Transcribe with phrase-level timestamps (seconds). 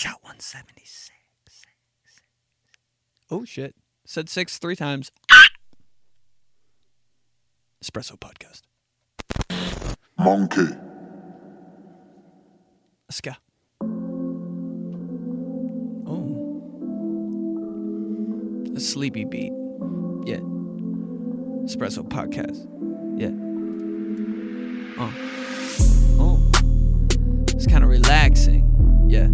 [0.00, 1.10] Shot 176.
[3.30, 3.74] Oh shit!
[4.06, 5.12] Said six three times.
[7.84, 8.62] Espresso podcast.
[10.16, 10.74] Monkey.
[13.10, 13.32] Let's go.
[16.06, 16.32] Oh.
[18.74, 19.52] A sleepy beat.
[20.24, 20.40] Yeah.
[21.68, 22.66] Espresso podcast.
[23.20, 23.34] Yeah.
[24.98, 25.12] Oh.
[26.18, 26.40] Oh.
[27.54, 28.64] It's kind of relaxing.
[29.10, 29.28] Yeah.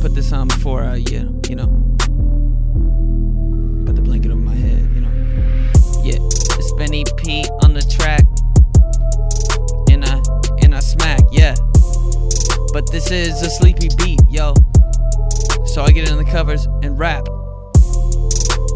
[0.00, 1.66] Put this on before I, know, you know.
[3.84, 5.10] Put the blanket over my head, you know.
[6.04, 6.18] Yeah.
[6.58, 8.24] It's Benny P on the track.
[9.90, 10.22] And I,
[10.62, 11.54] and I smack, yeah.
[12.72, 14.54] But this is a sleepy beat, yo.
[15.66, 17.24] So I get in the covers and rap.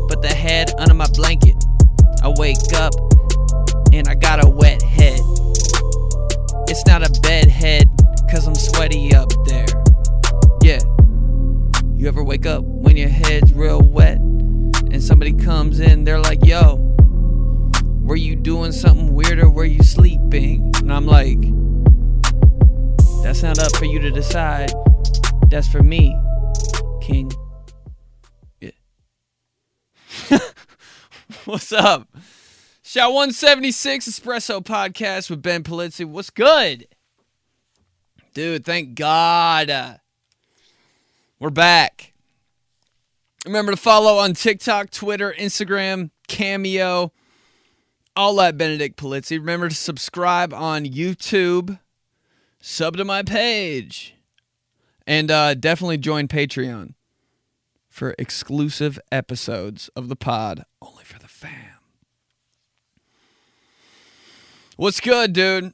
[0.09, 1.57] Put the head under my blanket.
[2.23, 2.95] I wake up
[3.93, 5.21] and I got a wet head.
[6.69, 7.89] It's not a bed head,
[8.31, 9.70] cause I'm sweaty up there.
[12.01, 16.43] You ever wake up when your head's real wet and somebody comes in, they're like,
[16.43, 16.77] yo,
[18.01, 20.73] were you doing something weird or were you sleeping?
[20.79, 21.39] And I'm like,
[23.23, 24.73] that's not up for you to decide.
[25.51, 26.19] That's for me,
[27.03, 27.31] King.
[28.63, 28.71] Yeah.
[31.45, 32.09] What's up?
[32.83, 36.07] Shot 176 Espresso Podcast with Ben Polizzi.
[36.07, 36.87] What's good?
[38.33, 40.01] Dude, thank God.
[41.41, 42.13] We're back.
[43.47, 47.13] Remember to follow on TikTok, Twitter, Instagram, Cameo,
[48.15, 49.39] all at Benedict Polizzi.
[49.39, 51.79] Remember to subscribe on YouTube,
[52.61, 54.17] sub to my page,
[55.07, 56.93] and uh, definitely join Patreon
[57.89, 61.79] for exclusive episodes of the pod only for the fam.
[64.77, 65.73] What's good, dude?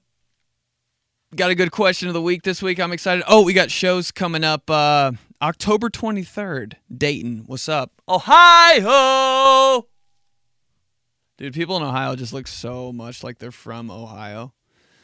[1.35, 2.79] Got a good question of the week this week.
[2.79, 3.25] I'm excited.
[3.27, 5.11] Oh, we got shows coming up uh
[5.43, 6.75] October 23rd.
[6.97, 7.45] Dayton.
[7.47, 8.01] What's up?
[8.09, 9.87] Ohio.
[11.37, 14.55] Dude, people in Ohio just look so much like they're from Ohio.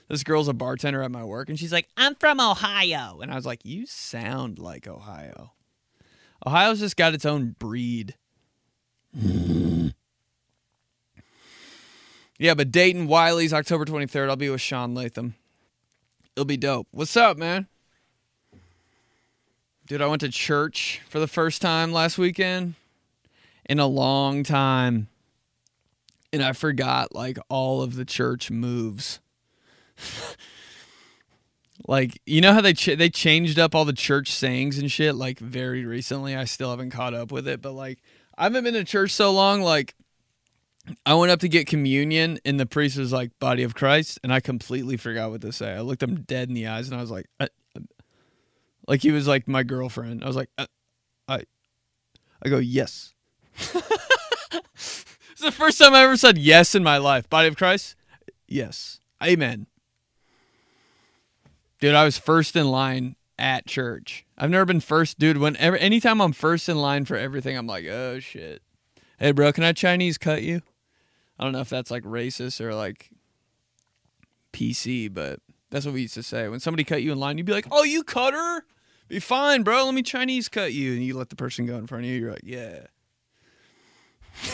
[0.08, 3.34] This girl's a bartender at my work and she's like, "I'm from Ohio." And I
[3.34, 5.52] was like, "You sound like Ohio."
[6.46, 8.16] Ohio's just got its own breed.
[12.38, 14.28] yeah, but Dayton Wiley's October 23rd.
[14.28, 15.34] I'll be with Sean Latham.
[16.34, 16.88] It'll be dope.
[16.90, 17.68] What's up, man?
[19.92, 22.76] Dude, I went to church for the first time last weekend
[23.66, 25.08] in a long time.
[26.32, 29.20] And I forgot like all of the church moves.
[31.86, 35.14] like, you know how they ch- they changed up all the church sayings and shit
[35.14, 36.34] like very recently.
[36.34, 37.98] I still haven't caught up with it, but like
[38.38, 39.94] I haven't been to church so long like
[41.04, 44.32] I went up to get communion, and the priest was like, "Body of Christ," and
[44.32, 45.74] I completely forgot what to say.
[45.74, 47.48] I looked him dead in the eyes, and I was like, I,
[48.86, 50.66] "Like he was like my girlfriend." I was like, I,
[51.28, 51.42] "I,"
[52.44, 53.14] I go, "Yes."
[53.58, 57.28] it's the first time I ever said yes in my life.
[57.28, 57.94] Body of Christ,
[58.48, 59.66] yes, Amen.
[61.78, 64.24] Dude, I was first in line at church.
[64.36, 65.38] I've never been first, dude.
[65.38, 68.62] Whenever, anytime I'm first in line for everything, I'm like, "Oh shit."
[69.18, 70.62] Hey, bro, can I Chinese cut you?
[71.38, 73.10] I don't know if that's like racist or like
[74.52, 75.40] PC, but
[75.70, 76.48] that's what we used to say.
[76.48, 78.64] When somebody cut you in line, you'd be like, "Oh, you cut her?
[79.12, 79.84] Be fine, bro.
[79.84, 82.18] Let me Chinese cut you." And you let the person go in front of you.
[82.18, 82.86] You're like, "Yeah."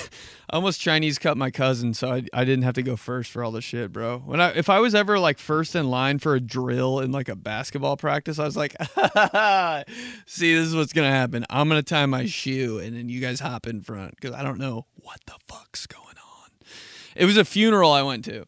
[0.51, 3.45] I almost Chinese cut my cousin, so I, I didn't have to go first for
[3.45, 4.19] all the shit, bro.
[4.19, 7.29] When I if I was ever like first in line for a drill in like
[7.29, 8.73] a basketball practice, I was like,
[10.27, 11.47] "See, this is what's gonna happen.
[11.49, 14.59] I'm gonna tie my shoe, and then you guys hop in front because I don't
[14.59, 16.51] know what the fuck's going on."
[17.15, 18.45] It was a funeral I went to,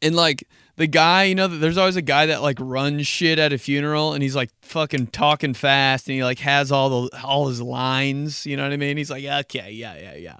[0.00, 0.44] and like
[0.78, 4.12] the guy, you know, there's always a guy that like runs shit at a funeral,
[4.12, 8.46] and he's like fucking talking fast, and he like has all the all his lines.
[8.46, 8.96] You know what I mean?
[8.96, 10.38] He's like, "Okay, yeah, yeah, yeah."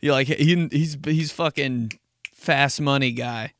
[0.00, 1.92] You like he he's he's fucking
[2.32, 3.52] fast money guy,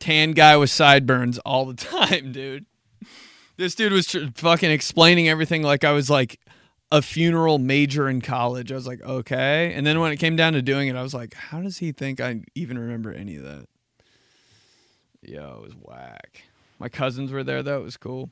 [0.00, 2.66] tan guy with sideburns all the time, dude.
[3.56, 6.40] This dude was tr- fucking explaining everything like I was like
[6.90, 8.72] a funeral major in college.
[8.72, 9.72] I was like, okay.
[9.74, 11.92] And then when it came down to doing it, I was like, how does he
[11.92, 13.68] think I even remember any of that?
[15.22, 16.44] Yo, it was whack.
[16.78, 17.80] My cousins were there though.
[17.80, 18.30] It was cool.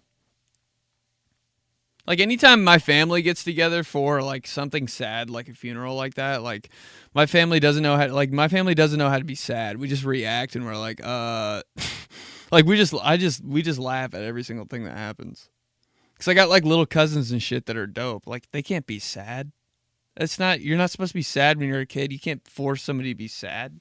[2.07, 6.43] Like anytime my family gets together for like something sad, like a funeral like that,
[6.43, 6.71] like
[7.13, 9.77] my family doesn't know how like my family doesn't know how to be sad.
[9.77, 11.63] We just react and we're like, uh
[12.51, 15.51] like we just I just we just laugh at every single thing that happens.
[16.19, 18.27] Cuz I got like little cousins and shit that are dope.
[18.27, 19.53] Like they can't be sad.
[20.17, 22.11] It's not you're not supposed to be sad when you're a kid.
[22.11, 23.81] You can't force somebody to be sad.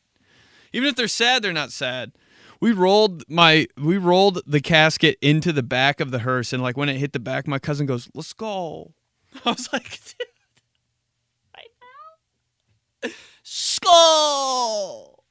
[0.73, 2.11] Even if they're sad, they're not sad.
[2.59, 6.77] We rolled my we rolled the casket into the back of the hearse, and like
[6.77, 8.93] when it hit the back, my cousin goes, "Let's go."
[9.45, 10.27] I was like, Dude,
[11.55, 11.69] right
[13.03, 13.09] now,
[13.43, 15.23] skull.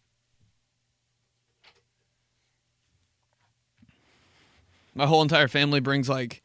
[4.94, 6.42] My whole entire family brings like,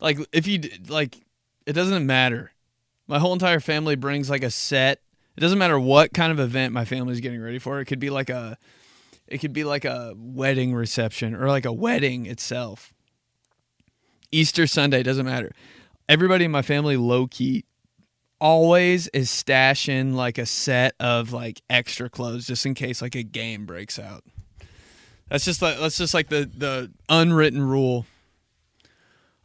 [0.00, 1.18] like if you like,
[1.66, 2.52] it doesn't matter.
[3.08, 5.00] My whole entire family brings like a set.
[5.36, 7.80] It doesn't matter what kind of event my family's getting ready for.
[7.80, 8.58] It could be like a
[9.30, 12.92] it could be like a wedding reception or like a wedding itself.
[14.32, 15.52] Easter Sunday doesn't matter.
[16.08, 17.64] Everybody in my family low key
[18.40, 23.22] always is stashing like a set of like extra clothes just in case like a
[23.22, 24.24] game breaks out.
[25.28, 28.06] That's just like that's just like the the unwritten rule.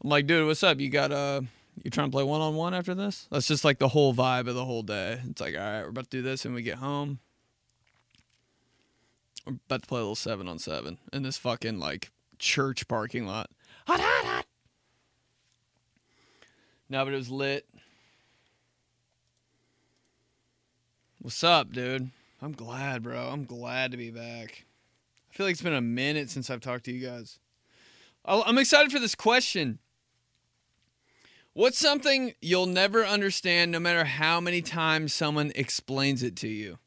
[0.03, 0.79] I'm like, dude, what's up?
[0.79, 1.41] You got uh
[1.83, 3.27] you trying to play one on one after this?
[3.29, 5.19] That's just like the whole vibe of the whole day.
[5.29, 7.19] It's like, all right, we're about to do this, and we get home.
[9.47, 13.49] About to play a little seven on seven in this fucking like church parking lot.
[13.87, 14.45] Hot, hot, hot.
[16.89, 17.67] No, but it was lit.
[21.21, 22.09] What's up, dude?
[22.41, 23.29] I'm glad, bro.
[23.29, 24.65] I'm glad to be back.
[25.31, 27.39] I feel like it's been a minute since I've talked to you guys.
[28.23, 29.79] I'm excited for this question.
[31.53, 36.77] What's something you'll never understand no matter how many times someone explains it to you?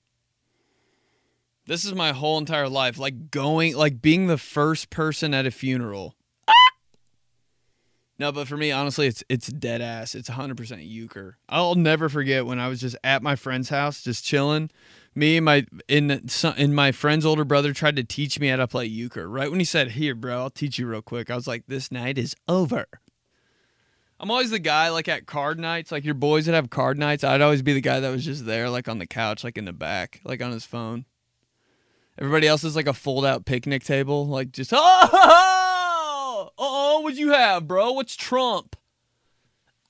[1.69, 2.99] This is my whole entire life.
[2.99, 6.15] Like going, like being the first person at a funeral.
[8.19, 10.15] No, but for me, honestly, it's it's dead ass.
[10.15, 11.37] It's 100% euchre.
[11.47, 14.71] I'll never forget when I was just at my friend's house, just chilling.
[15.15, 16.23] Me and my in
[16.57, 19.29] in my friend's older brother tried to teach me how to play euchre.
[19.29, 21.93] Right when he said, "Here, bro, I'll teach you real quick," I was like, "This
[21.93, 22.87] night is over."
[24.19, 27.23] I'm always the guy like at card nights, like your boys that have card nights.
[27.23, 29.67] I'd always be the guy that was just there, like on the couch, like in
[29.67, 31.05] the back, like on his phone.
[32.19, 37.31] Everybody else is like a fold out picnic table, like just oh, oh, what you
[37.31, 37.93] have, bro?
[37.93, 38.75] What's Trump?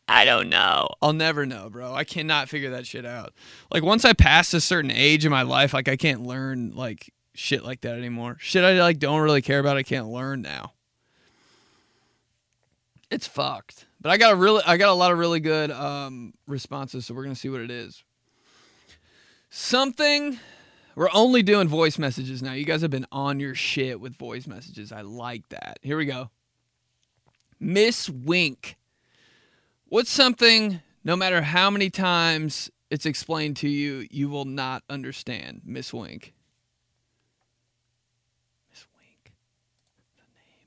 [0.06, 0.88] I don't know.
[1.00, 1.94] I'll never know, bro.
[1.94, 3.32] I cannot figure that shit out.
[3.70, 7.12] Like once I pass a certain age in my life, like I can't learn like
[7.34, 8.36] shit like that anymore.
[8.40, 10.72] Shit I like don't really care about, I can't learn now.
[13.10, 13.86] It's fucked.
[14.00, 17.14] But I got a really I got a lot of really good um responses, so
[17.14, 18.04] we're gonna see what it is.
[19.50, 20.38] Something
[20.98, 22.54] we're only doing voice messages now.
[22.54, 24.90] You guys have been on your shit with voice messages.
[24.90, 25.78] I like that.
[25.80, 26.30] Here we go.
[27.60, 28.76] Miss Wink.
[29.84, 35.60] What's something, no matter how many times it's explained to you, you will not understand?
[35.64, 36.34] Miss Wink.
[38.68, 39.34] Miss Wink.
[40.16, 40.66] The name.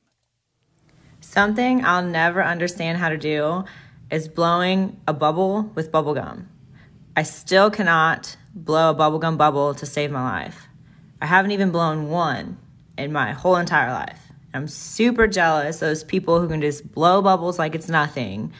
[1.20, 3.66] Something I'll never understand how to do
[4.10, 6.48] is blowing a bubble with bubble gum.
[7.18, 10.68] I still cannot blow a bubblegum bubble to save my life.
[11.22, 12.58] I haven't even blown one
[12.98, 14.20] in my whole entire life.
[14.54, 18.54] I'm super jealous those people who can just blow bubbles like it's nothing.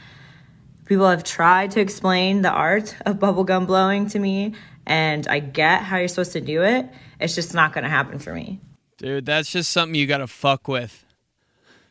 [0.86, 4.54] People have tried to explain the art of bubblegum blowing to me,
[4.86, 6.88] and I get how you're supposed to do it.
[7.20, 8.60] It's just not going to happen for me.
[8.98, 11.04] Dude, that's just something you gotta fuck with.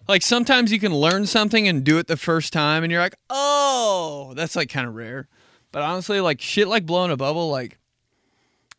[0.08, 3.16] Like sometimes you can learn something and do it the first time and you're like,
[3.30, 5.28] oh, that's like kind of rare.
[5.72, 7.78] But honestly, like shit like blowing a bubble, like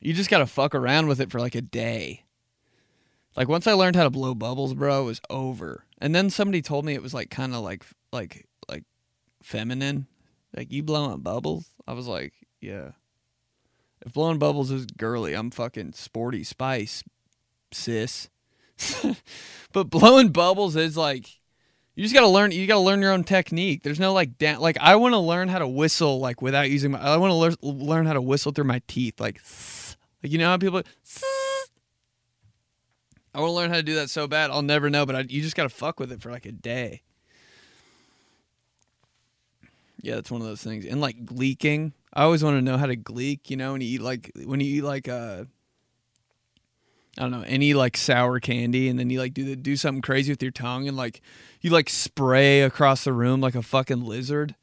[0.03, 2.25] you just gotta fuck around with it for like a day.
[3.37, 5.87] Like once I learned how to blow bubbles, bro, it was over.
[5.99, 8.85] And then somebody told me it was like kind of like like like
[9.43, 10.07] feminine.
[10.55, 11.71] Like you blowing bubbles?
[11.87, 12.93] I was like, yeah.
[14.05, 17.05] If blowing bubbles is girly, I'm fucking sporty spice,
[17.73, 18.29] sis.
[19.73, 21.29] but blowing bubbles is like
[21.95, 22.53] you just gotta learn.
[22.53, 23.83] You gotta learn your own technique.
[23.83, 26.93] There's no like da- like I want to learn how to whistle like without using
[26.93, 27.01] my.
[27.01, 29.41] I want to learn learn how to whistle through my teeth like
[30.23, 30.83] like you know how people.
[33.35, 34.51] I want to learn how to do that so bad.
[34.51, 37.03] I'll never know, but I, you just gotta fuck with it for like a day.
[40.03, 40.85] Yeah, that's one of those things.
[40.85, 43.51] And like gleeking, I always want to know how to gleek.
[43.51, 45.45] You know, when you eat like when you eat like uh
[47.19, 50.01] I don't know, any like sour candy and then you like do the, do something
[50.01, 51.21] crazy with your tongue and like
[51.61, 54.55] you like spray across the room like a fucking lizard.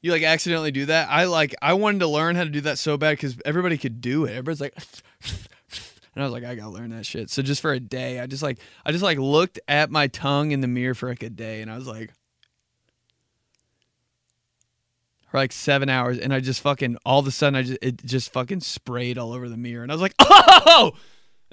[0.00, 1.08] You like accidentally do that.
[1.10, 4.00] I like I wanted to learn how to do that so bad cuz everybody could
[4.00, 4.30] do it.
[4.30, 4.74] Everybody's like
[6.14, 7.28] and I was like I got to learn that shit.
[7.28, 10.50] So just for a day, I just like I just like looked at my tongue
[10.50, 12.10] in the mirror for like a day and I was like
[15.30, 18.02] for like 7 hours and I just fucking all of a sudden I just it
[18.02, 20.92] just fucking sprayed all over the mirror and I was like, "Oh!"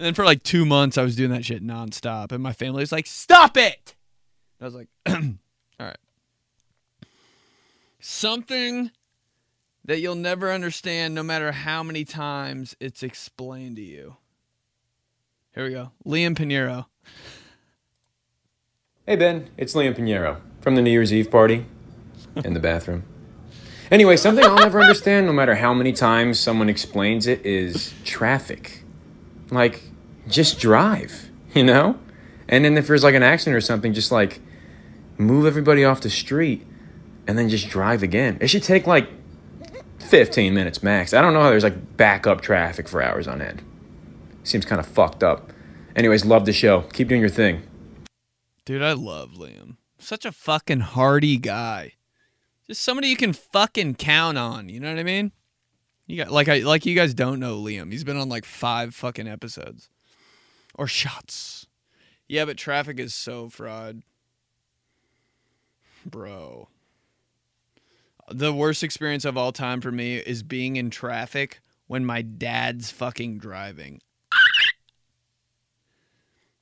[0.01, 2.79] And then for like two months, I was doing that shit nonstop, and my family
[2.79, 3.93] was like, "Stop it!"
[4.60, 5.15] I was like, "All
[5.79, 5.96] right."
[8.00, 8.89] Something
[9.86, 14.17] that you'll never understand, no matter how many times it's explained to you.
[15.53, 15.91] Here we go.
[16.03, 16.88] Liam Pinheiro.
[19.05, 21.67] Hey Ben, it's Liam Pinheiro from the New Year's Eve party
[22.43, 23.03] in the bathroom.
[23.91, 28.81] Anyway, something I'll never understand, no matter how many times someone explains it, is traffic.
[29.51, 29.90] Like,
[30.32, 32.00] just drive, you know?
[32.48, 34.40] And then if there's like an accident or something, just like
[35.18, 36.66] move everybody off the street
[37.28, 38.38] and then just drive again.
[38.42, 39.10] It should take like
[40.00, 41.14] 15 minutes max.
[41.14, 43.64] I don't know how there's like backup traffic for hours on end.
[44.44, 45.52] Seems kind of fucked up.
[45.96, 46.82] Anyways, love the show.
[46.94, 47.64] Keep doing your thing.
[48.66, 49.78] Dude, I love Liam.
[50.00, 51.94] Such a fucking hardy guy.
[52.68, 54.70] Just somebody you can fucking count on.
[54.70, 55.32] You know what I mean?
[56.08, 57.92] You got like I like you guys don't know Liam.
[57.92, 59.90] He's been on like five fucking episodes.
[60.82, 61.68] Or shots.
[62.28, 64.02] Yeah, but traffic is so fraud.
[66.04, 66.70] Bro.
[68.32, 72.90] The worst experience of all time for me is being in traffic when my dad's
[72.90, 74.02] fucking driving.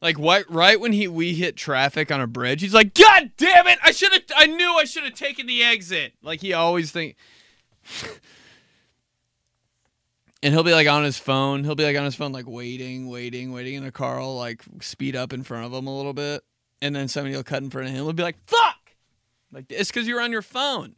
[0.01, 3.67] Like right, right when he we hit traffic on a bridge, he's like, "God damn
[3.67, 3.79] it!
[3.81, 4.23] I should have.
[4.35, 7.15] I knew I should have taken the exit." Like he always think.
[10.41, 11.63] And he'll be like on his phone.
[11.63, 14.63] He'll be like on his phone, like waiting, waiting, waiting, and a car will like
[14.81, 16.43] speed up in front of him a little bit,
[16.81, 18.03] and then somebody will cut in front of him.
[18.03, 18.93] He'll be like, "Fuck!"
[19.51, 20.95] Like it's because you're on your phone.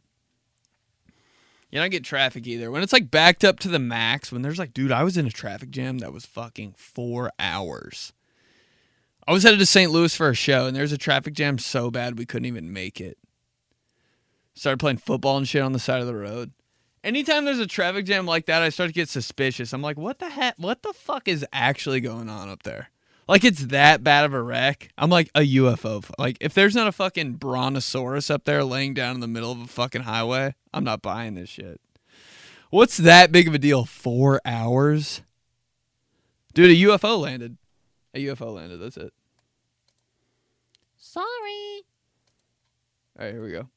[1.70, 2.70] You don't get traffic either.
[2.70, 5.26] When it's like backed up to the max, when there's like, dude, I was in
[5.26, 8.12] a traffic jam that was fucking four hours.
[9.26, 9.90] I was headed to St.
[9.90, 13.00] Louis for a show, and there's a traffic jam so bad we couldn't even make
[13.00, 13.16] it.
[14.54, 16.52] Started playing football and shit on the side of the road.
[17.04, 19.72] Anytime there's a traffic jam like that, I start to get suspicious.
[19.72, 20.54] I'm like, what the heck?
[20.56, 22.90] What the fuck is actually going on up there?
[23.28, 24.90] Like it's that bad of a wreck.
[24.98, 26.08] I'm like a UFO.
[26.18, 29.60] Like if there's not a fucking brontosaurus up there laying down in the middle of
[29.60, 31.80] a fucking highway, I'm not buying this shit.
[32.70, 33.84] What's that big of a deal?
[33.84, 35.22] Four hours?
[36.54, 37.56] Dude, a UFO landed.
[38.14, 38.78] A UFO landed.
[38.78, 39.12] That's it.
[40.96, 41.84] Sorry.
[43.18, 43.68] All right, here we go.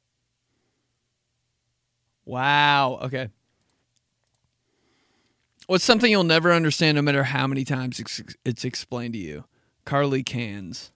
[2.25, 2.99] Wow.
[3.03, 3.29] Okay.
[5.67, 9.45] What's something you'll never understand no matter how many times it's, it's explained to you?
[9.83, 10.91] Carly Cans.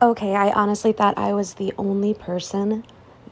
[0.00, 2.84] Okay, I honestly thought I was the only person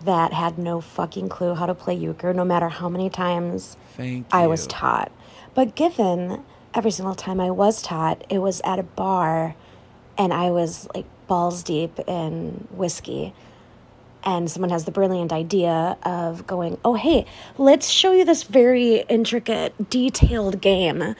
[0.05, 4.27] that had no fucking clue how to play euchre, no matter how many times Thank
[4.33, 5.11] I was taught.
[5.55, 6.45] But given
[6.75, 9.55] every single time I was taught, it was at a bar
[10.19, 13.35] and I was like balls deep in whiskey.
[14.27, 17.25] And someone has the brilliant idea of going, oh, hey,
[17.57, 21.15] let's show you this very intricate, detailed game.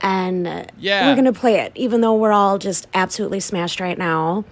[0.00, 1.08] And Yeah.
[1.08, 4.44] we're going to play it, even though we're all just absolutely smashed right now.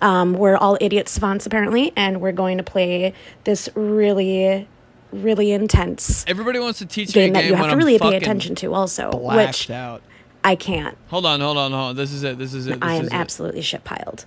[0.00, 3.12] Um, we're all idiot savants, apparently, and we're going to play
[3.44, 4.66] this really,
[5.12, 7.78] really intense Everybody wants to teach me a game that you have when to I'm
[7.78, 10.00] really pay attention to, also, blashed which out.
[10.44, 10.96] I can't.
[11.08, 11.96] Hold on, hold on, hold on.
[11.96, 12.38] This is it.
[12.38, 12.80] This is it.
[12.80, 13.12] This I am it.
[13.12, 14.24] absolutely shit piled.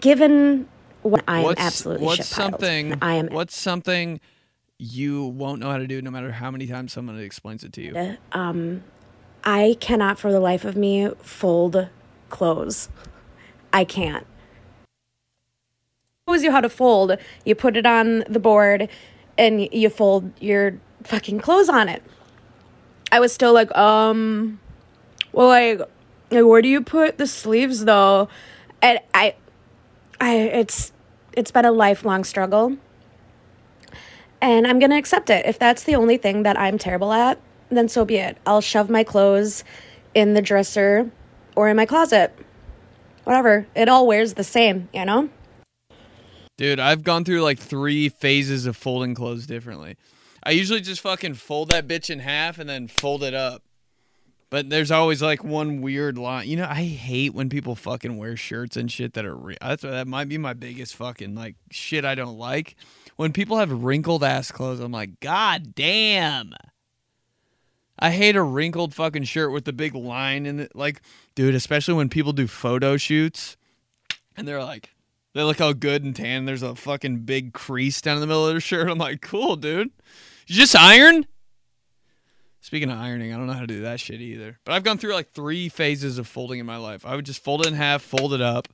[0.00, 0.68] Given what
[1.26, 2.98] I am What's, absolutely what's shit something?
[3.02, 4.20] I am What's something
[4.78, 7.82] you won't know how to do no matter how many times someone explains it to
[7.82, 7.92] you?
[9.44, 11.88] I cannot for the life of me fold
[12.30, 12.88] clothes.
[13.72, 14.26] I can't.
[16.28, 17.18] Shows you how to fold.
[17.44, 18.88] You put it on the board
[19.36, 22.02] and you fold your fucking clothes on it.
[23.12, 24.58] I was still like, um,
[25.32, 25.80] well, like,
[26.30, 28.28] like where do you put the sleeves though?
[28.80, 29.34] And I,
[30.20, 30.92] I, it's,
[31.36, 32.76] it's been a lifelong struggle.
[34.40, 35.46] And I'm gonna accept it.
[35.46, 37.38] If that's the only thing that I'm terrible at,
[37.70, 38.36] then so be it.
[38.46, 39.64] I'll shove my clothes
[40.14, 41.10] in the dresser
[41.56, 42.32] or in my closet.
[43.24, 43.66] Whatever.
[43.74, 45.30] It all wears the same, you know?
[46.56, 49.96] Dude, I've gone through like three phases of folding clothes differently.
[50.44, 53.63] I usually just fucking fold that bitch in half and then fold it up.
[54.50, 56.48] But there's always like one weird line.
[56.48, 59.82] You know, I hate when people fucking wear shirts and shit that are re- that's
[59.82, 62.76] that might be my biggest fucking like shit I don't like.
[63.16, 66.54] When people have wrinkled ass clothes, I'm like, "God damn."
[67.98, 70.74] I hate a wrinkled fucking shirt with the big line in it.
[70.74, 71.00] Like,
[71.34, 73.56] dude, especially when people do photo shoots
[74.36, 74.90] and they're like,
[75.32, 76.44] they look all good and tan.
[76.44, 78.88] There's a fucking big crease down in the middle of their shirt.
[78.88, 79.90] I'm like, cool, dude.
[80.46, 81.26] You just iron?
[82.64, 84.58] Speaking of ironing, I don't know how to do that shit either.
[84.64, 87.04] But I've gone through like three phases of folding in my life.
[87.04, 88.68] I would just fold it in half, fold it up.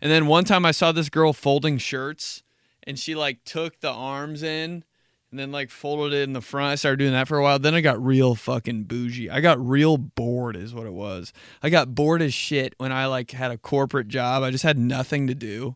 [0.00, 2.44] And then one time I saw this girl folding shirts
[2.84, 4.84] and she like took the arms in
[5.32, 6.70] and then like folded it in the front.
[6.70, 7.58] I started doing that for a while.
[7.58, 9.28] Then I got real fucking bougie.
[9.28, 11.32] I got real bored is what it was.
[11.64, 14.44] I got bored as shit when I like had a corporate job.
[14.44, 15.74] I just had nothing to do.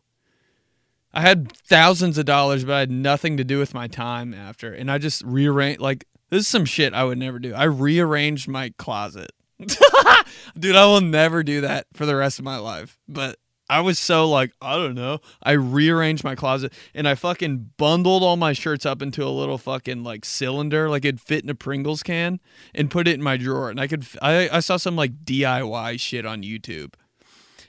[1.13, 4.71] I had thousands of dollars, but I had nothing to do with my time after.
[4.73, 7.53] And I just rearranged like this is some shit I would never do.
[7.53, 9.31] I rearranged my closet.
[10.59, 12.99] Dude, I will never do that for the rest of my life.
[13.07, 15.19] But I was so like, I don't know.
[15.43, 19.57] I rearranged my closet and I fucking bundled all my shirts up into a little
[19.57, 22.39] fucking like cylinder, like it'd fit in a Pringles can,
[22.73, 23.69] and put it in my drawer.
[23.69, 26.93] And I could, I, I saw some like DIY shit on YouTube,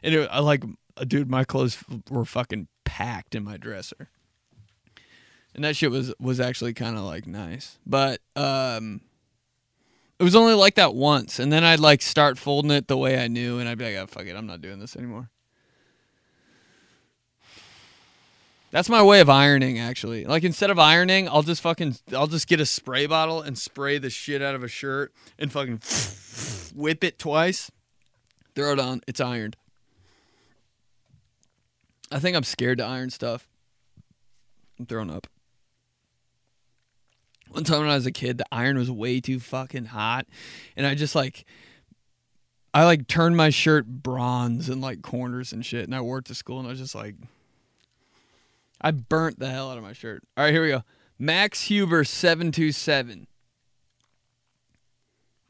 [0.03, 0.65] and it, I like,
[1.07, 4.11] dude, my clothes were fucking packed in my dresser,
[5.59, 9.01] and that shit was was actually kind of like nice, but um.
[10.21, 13.23] It was only like that once, and then I'd like start folding it the way
[13.23, 15.31] I knew, and I'd be like, oh, "Fuck it, I'm not doing this anymore."
[18.73, 20.25] That's my way of ironing, actually.
[20.25, 23.99] Like instead of ironing, I'll just fucking, I'll just get a spray bottle and spray
[23.99, 25.83] the shit out of a shirt and fucking
[26.75, 27.71] whip it twice,
[28.57, 29.57] throw it on, it's ironed.
[32.11, 33.49] I think I'm scared to iron stuff.
[34.79, 35.29] I'm throwing up.
[37.51, 40.27] One time when I was a kid, the iron was way too fucking hot,
[40.77, 41.45] and I just like,
[42.75, 46.27] I like turned my shirt bronze in like corners and shit, and I wore it
[46.27, 47.15] to school, and I was just like,
[48.81, 50.23] I burnt the hell out of my shirt.
[50.37, 50.85] All right, here we go.
[51.19, 53.27] Max Huber seven two seven.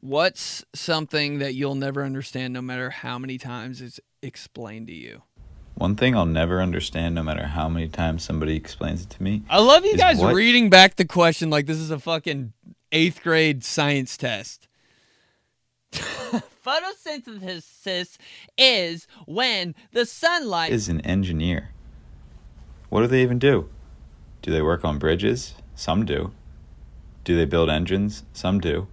[0.00, 5.22] What's something that you'll never understand, no matter how many times it's explained to you?
[5.78, 9.42] One thing I'll never understand, no matter how many times somebody explains it to me.
[9.48, 12.52] I love you guys what- reading back the question like this is a fucking
[12.90, 14.66] eighth grade science test.
[15.92, 18.16] Photosynthesis
[18.58, 21.70] is when the sunlight Is an engineer.
[22.88, 23.68] What do they even do?
[24.42, 25.54] Do they work on bridges?
[25.76, 26.32] Some do.
[27.22, 28.24] Do they build engines?
[28.32, 28.88] Some do.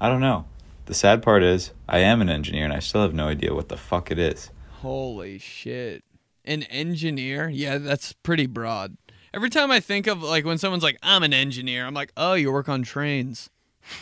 [0.00, 0.46] I don't know.
[0.86, 3.68] The sad part is, I am an engineer and I still have no idea what
[3.68, 4.48] the fuck it is.
[4.80, 6.02] Holy shit.
[6.44, 7.48] An engineer?
[7.48, 8.96] Yeah, that's pretty broad.
[9.32, 12.34] Every time I think of like when someone's like, I'm an engineer, I'm like, oh,
[12.34, 13.50] you work on trains.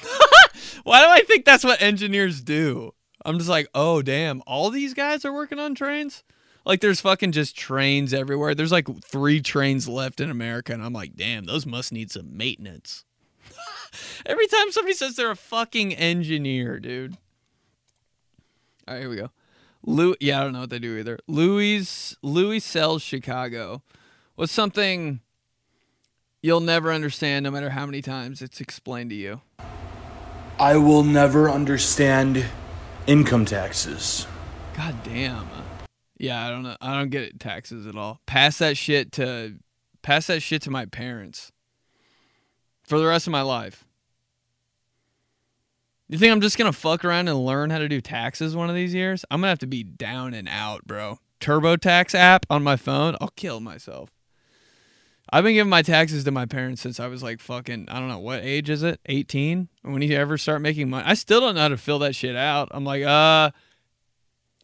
[0.84, 2.94] Why do I think that's what engineers do?
[3.24, 6.24] I'm just like, oh, damn, all these guys are working on trains?
[6.64, 8.54] Like, there's fucking just trains everywhere.
[8.54, 12.36] There's like three trains left in America, and I'm like, damn, those must need some
[12.36, 13.04] maintenance.
[14.26, 17.16] Every time somebody says they're a fucking engineer, dude.
[18.86, 19.30] All right, here we go.
[19.84, 21.18] Lou, yeah, I don't know what they do either.
[21.26, 23.82] Louis Louis sells Chicago.
[24.36, 25.20] was something
[26.42, 29.40] you'll never understand, no matter how many times it's explained to you?
[30.58, 32.44] I will never understand
[33.06, 34.26] income taxes.
[34.74, 35.48] God damn.
[36.18, 36.76] Yeah, I don't know.
[36.80, 38.20] I don't get it, taxes at all.
[38.26, 39.56] Pass that shit to
[40.02, 41.50] pass that shit to my parents
[42.84, 43.84] for the rest of my life.
[46.08, 48.74] You think I'm just gonna fuck around and learn how to do taxes one of
[48.76, 49.24] these years?
[49.30, 51.18] I'm gonna have to be down and out, bro.
[51.40, 54.10] TurboTax app on my phone, I'll kill myself.
[55.34, 58.08] I've been giving my taxes to my parents since I was like fucking I don't
[58.08, 59.00] know what age is it?
[59.06, 59.68] 18?
[59.82, 62.36] When you ever start making money, I still don't know how to fill that shit
[62.36, 62.68] out.
[62.72, 63.50] I'm like, uh,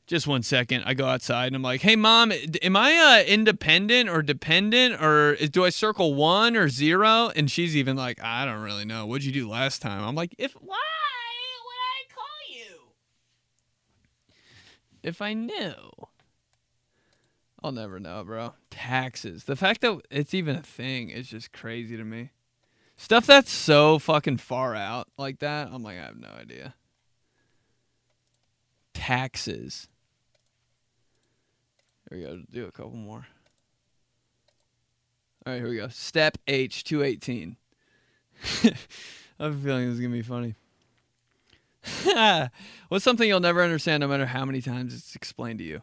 [0.07, 0.83] just one second.
[0.87, 5.37] I go outside and I'm like, "Hey, mom, am I uh, independent or dependent, or
[5.37, 7.31] do I circle one or zero?
[7.37, 9.07] And she's even like, "I don't really know.
[9.07, 10.77] What'd you do last time?" I'm like, "If why
[11.65, 12.81] would I call you?
[15.03, 15.75] If I knew."
[17.63, 18.55] I'll never know, bro.
[18.71, 19.45] Taxes.
[19.45, 22.31] The fact that it's even a thing is just crazy to me.
[22.97, 26.75] Stuff that's so fucking far out like that, I'm like, I have no idea.
[28.95, 29.89] Taxes.
[32.09, 32.43] Here we go.
[32.51, 33.27] Do a couple more.
[35.47, 35.89] All right, here we go.
[35.89, 37.57] Step H, 218.
[39.41, 40.55] I have a feeling this is going to be funny.
[42.89, 45.83] What's something you'll never understand no matter how many times it's explained to you?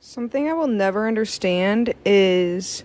[0.00, 2.84] Something I will never understand is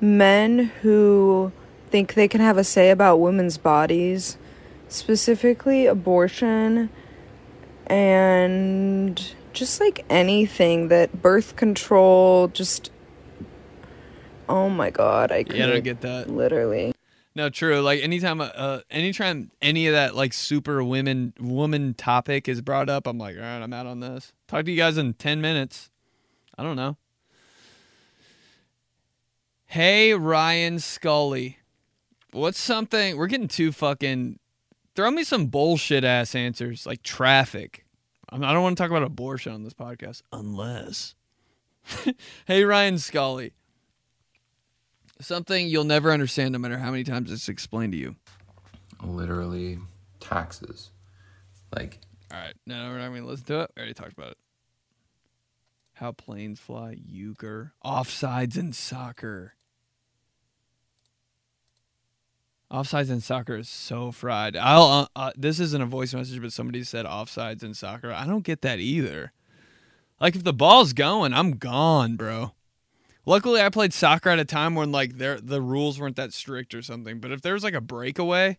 [0.00, 1.52] men who
[1.88, 4.36] think they can have a say about women's bodies,
[4.88, 6.90] specifically abortion
[7.86, 12.90] and just like anything that birth control just
[14.48, 16.28] Oh my god, I could Yeah, I don't get that.
[16.28, 16.93] literally.
[17.36, 17.80] No, true.
[17.80, 22.88] Like anytime, uh, uh, anytime any of that like super women woman topic is brought
[22.88, 24.32] up, I'm like, all right, I'm out on this.
[24.46, 25.90] Talk to you guys in ten minutes.
[26.56, 26.96] I don't know.
[29.66, 31.58] Hey, Ryan Scully,
[32.30, 33.16] what's something?
[33.16, 34.38] We're getting too fucking.
[34.94, 37.84] Throw me some bullshit ass answers like traffic.
[38.30, 41.16] I don't want to talk about abortion on this podcast unless.
[42.46, 43.54] hey, Ryan Scully.
[45.20, 48.16] Something you'll never understand no matter how many times it's explained to you.
[49.02, 49.78] literally
[50.20, 50.90] taxes.
[51.74, 52.00] Like
[52.32, 53.70] All right, no, we're not going to listen to it.
[53.76, 54.38] We already talked about it.
[55.94, 59.54] How planes fly, euchre, offsides in soccer.
[62.72, 64.56] Offsides in soccer is so fried.
[64.56, 64.82] I'll.
[64.82, 68.10] Uh, uh, this isn't a voice message, but somebody said offsides in soccer.
[68.10, 69.32] I don't get that either.
[70.20, 72.52] Like if the ball's going, I'm gone, bro.
[73.26, 76.74] Luckily, I played soccer at a time when like there the rules weren't that strict
[76.74, 77.20] or something.
[77.20, 78.58] But if there was like a breakaway,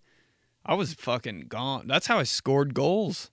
[0.65, 1.87] I was fucking gone.
[1.87, 3.29] That's how I scored goals.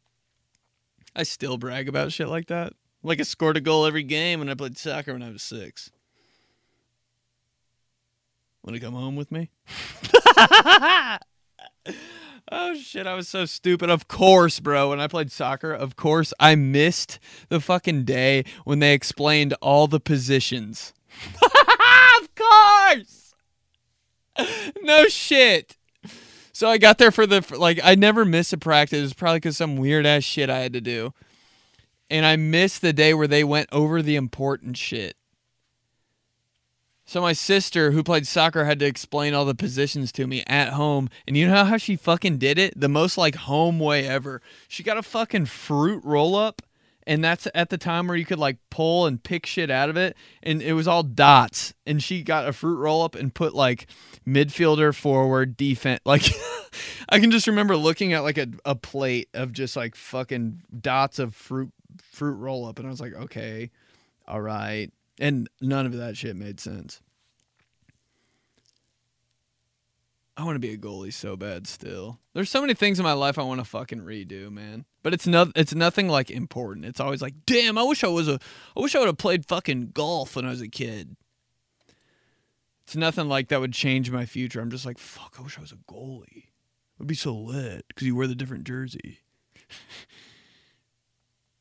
[1.16, 2.74] I still brag about shit like that.
[3.02, 5.90] Like I scored a goal every game when I played soccer when I was six.
[8.62, 9.50] Want to come home with me?
[12.52, 13.90] oh shit, I was so stupid.
[13.90, 14.90] Of course, bro.
[14.90, 17.18] When I played soccer, of course, I missed
[17.48, 20.92] the fucking day when they explained all the positions.
[22.20, 23.34] of course.
[24.82, 25.76] No shit.
[26.52, 29.12] So I got there for the like I never missed a practice.
[29.12, 31.12] Probably because some weird ass shit I had to do,
[32.10, 35.16] and I missed the day where they went over the important shit.
[37.04, 40.70] So my sister, who played soccer, had to explain all the positions to me at
[40.70, 42.78] home, and you know how she fucking did it?
[42.78, 44.40] The most like home way ever.
[44.68, 46.62] She got a fucking fruit roll up,
[47.06, 49.96] and that's at the time where you could like pull and pick shit out of
[49.96, 51.74] it, and it was all dots.
[51.86, 53.86] And she got a fruit roll up and put like
[54.26, 56.00] midfielder, forward, defense.
[56.06, 56.24] Like
[57.08, 61.18] I can just remember looking at like a, a plate of just like fucking dots
[61.18, 61.70] of fruit
[62.02, 63.70] fruit roll up, and I was like, okay,
[64.26, 64.90] all right.
[65.18, 67.00] And none of that shit made sense.
[70.36, 72.18] I want to be a goalie so bad still.
[72.32, 74.86] There's so many things in my life I want to fucking redo, man.
[75.02, 76.86] But it's no it's nothing like important.
[76.86, 78.38] It's always like, "Damn, I wish I was a
[78.76, 81.16] I wish I would have played fucking golf when I was a kid."
[82.84, 84.60] It's nothing like that would change my future.
[84.60, 87.84] I'm just like, "Fuck, I wish I was a goalie." It would be so lit
[87.94, 89.20] cuz you wear the different jersey.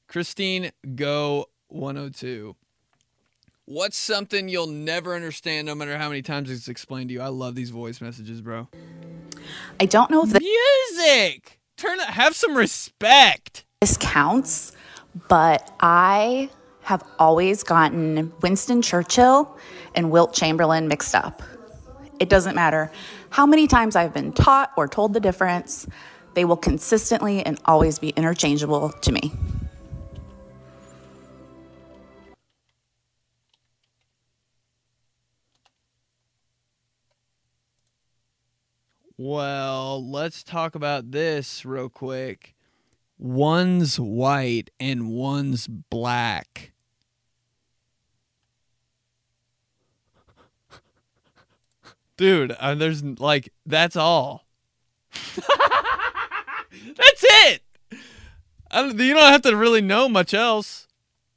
[0.07, 2.55] Christine Go 102.
[3.71, 7.21] What's something you'll never understand no matter how many times it's explained to you?
[7.21, 8.67] I love these voice messages, bro.
[9.79, 11.57] I don't know if the- Music!
[11.77, 13.63] Turn it, have some respect.
[13.79, 14.73] this counts,
[15.29, 16.49] but I
[16.81, 19.57] have always gotten Winston Churchill
[19.95, 21.41] and Wilt Chamberlain mixed up.
[22.19, 22.91] It doesn't matter
[23.29, 25.87] how many times I've been taught or told the difference,
[26.33, 29.31] they will consistently and always be interchangeable to me.
[39.23, 42.55] Well, let's talk about this real quick.
[43.19, 46.71] One's white and one's black.
[52.17, 54.47] Dude, uh, there's like that's all.
[55.13, 55.37] that's
[57.23, 57.61] it.
[58.73, 60.87] You don't have to really know much else.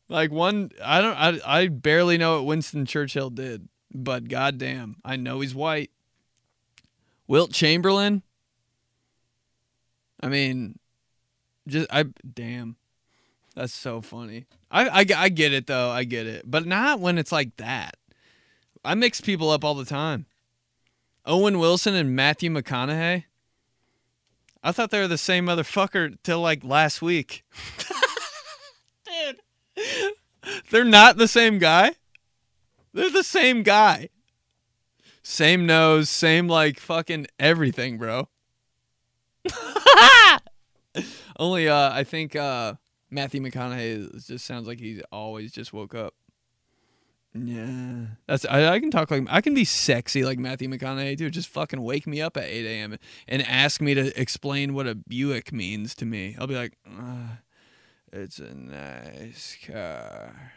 [0.09, 5.17] Like one, I don't, I, I barely know what Winston Churchill did, but goddamn, I
[5.17, 5.91] know he's white.
[7.27, 8.23] Wilt Chamberlain.
[10.21, 10.79] I mean,
[11.67, 12.77] just I damn,
[13.55, 14.47] that's so funny.
[14.71, 15.91] I, I I get it though.
[15.91, 17.97] I get it, but not when it's like that.
[18.85, 20.27] I mix people up all the time.
[21.27, 23.25] Owen Wilson and Matthew McConaughey.
[24.63, 27.45] I thought they were the same motherfucker till like last week.
[29.07, 29.41] Dude,
[30.71, 31.93] they're not the same guy.
[32.93, 34.09] They're the same guy.
[35.27, 38.29] Same nose, same like fucking everything, bro.
[41.39, 42.75] Only uh I think uh
[43.11, 46.13] Matthew McConaughey just sounds like he always just woke up.
[47.33, 48.07] Yeah.
[48.27, 51.31] That's I, I can talk like I can be sexy like Matthew McConaughey too.
[51.31, 54.95] Just fucking wake me up at eight AM and ask me to explain what a
[54.95, 56.37] Buick means to me.
[56.39, 57.37] I'll be like, uh,
[58.13, 60.53] it's a nice car.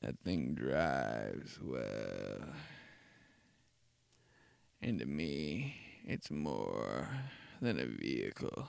[0.00, 2.54] That thing drives well.
[4.84, 7.08] And to me, it's more
[7.62, 8.68] than a vehicle.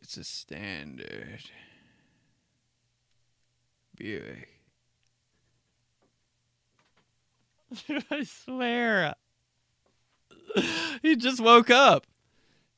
[0.00, 1.42] It's a standard
[3.94, 4.48] Buick.
[8.10, 9.16] I swear.
[11.02, 12.06] he just woke up.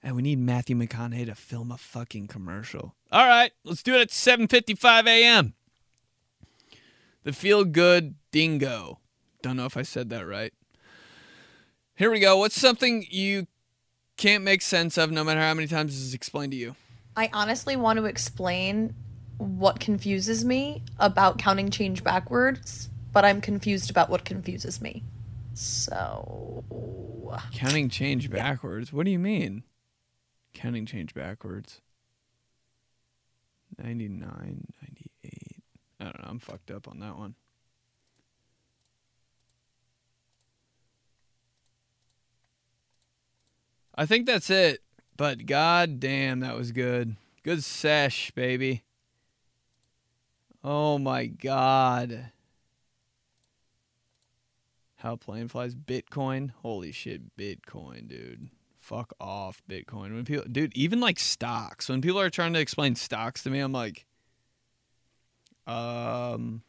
[0.02, 2.96] And we need Matthew McConaughey to film a fucking commercial.
[3.12, 5.54] All right, let's do it at 7:55 a.m.
[7.22, 8.98] The Feel Good Dingo.
[9.42, 10.52] Don't know if I said that right.
[11.94, 12.36] Here we go.
[12.36, 13.46] What's something you
[14.16, 16.76] can't make sense of no matter how many times this is explained to you?
[17.16, 18.94] I honestly want to explain
[19.38, 25.02] what confuses me about counting change backwards, but I'm confused about what confuses me.
[25.54, 26.64] So,
[27.52, 28.92] Counting change backwards.
[28.92, 29.64] What do you mean?
[30.54, 31.80] Counting change backwards.
[33.78, 35.62] 99, 98.
[36.00, 36.28] I don't know.
[36.28, 37.34] I'm fucked up on that one.
[43.98, 44.80] I think that's it.
[45.16, 47.16] But god damn, that was good.
[47.42, 48.84] Good sesh, baby.
[50.62, 52.30] Oh my god.
[54.98, 56.52] How plane flies Bitcoin?
[56.62, 58.50] Holy shit, Bitcoin, dude.
[58.78, 60.14] Fuck off, Bitcoin.
[60.14, 61.88] When people dude, even like stocks.
[61.88, 64.06] When people are trying to explain stocks to me, I'm like
[65.66, 66.62] um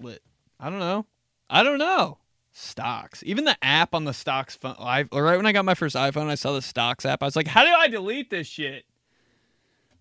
[0.00, 0.22] lit.
[0.60, 1.06] I don't know.
[1.50, 2.18] I don't know.
[2.52, 3.22] Stocks.
[3.24, 4.74] Even the app on the stocks phone.
[4.78, 7.22] I, right when I got my first iPhone, I saw the stocks app.
[7.22, 8.84] I was like, how do I delete this shit?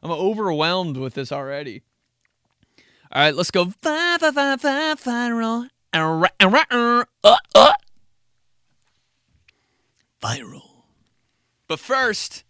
[0.01, 1.83] I'm overwhelmed with this already.
[3.11, 3.65] All right, let's go.
[3.65, 5.69] Vi- vi- vi- vi- Viral.
[5.93, 6.25] Uh,
[7.23, 7.73] uh, uh.
[10.21, 10.61] Viral.
[11.67, 12.43] But first,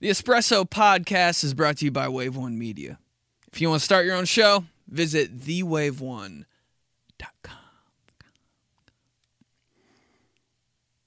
[0.00, 2.98] the Espresso Podcast is brought to you by Wave One Media.
[3.52, 6.44] If you want to start your own show, visit thewave1.com.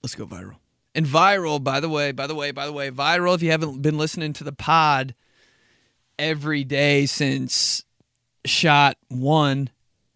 [0.03, 0.57] Let's go viral.
[0.93, 3.81] And viral, by the way, by the way, by the way, viral, if you haven't
[3.81, 5.15] been listening to the pod
[6.19, 7.83] every day since
[8.45, 9.69] shot one,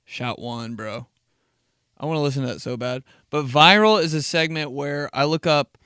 [0.03, 1.07] shot one, bro.
[1.97, 3.03] I want to listen to that so bad.
[3.29, 5.77] But viral is a segment where I look up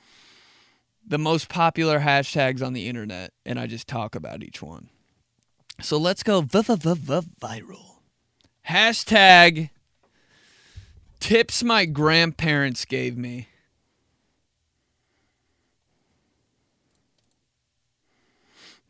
[1.06, 4.88] the most popular hashtags on the internet and I just talk about each one.
[5.80, 8.00] So let's go viral.
[8.68, 9.70] Hashtag
[11.20, 13.48] tips my grandparents gave me.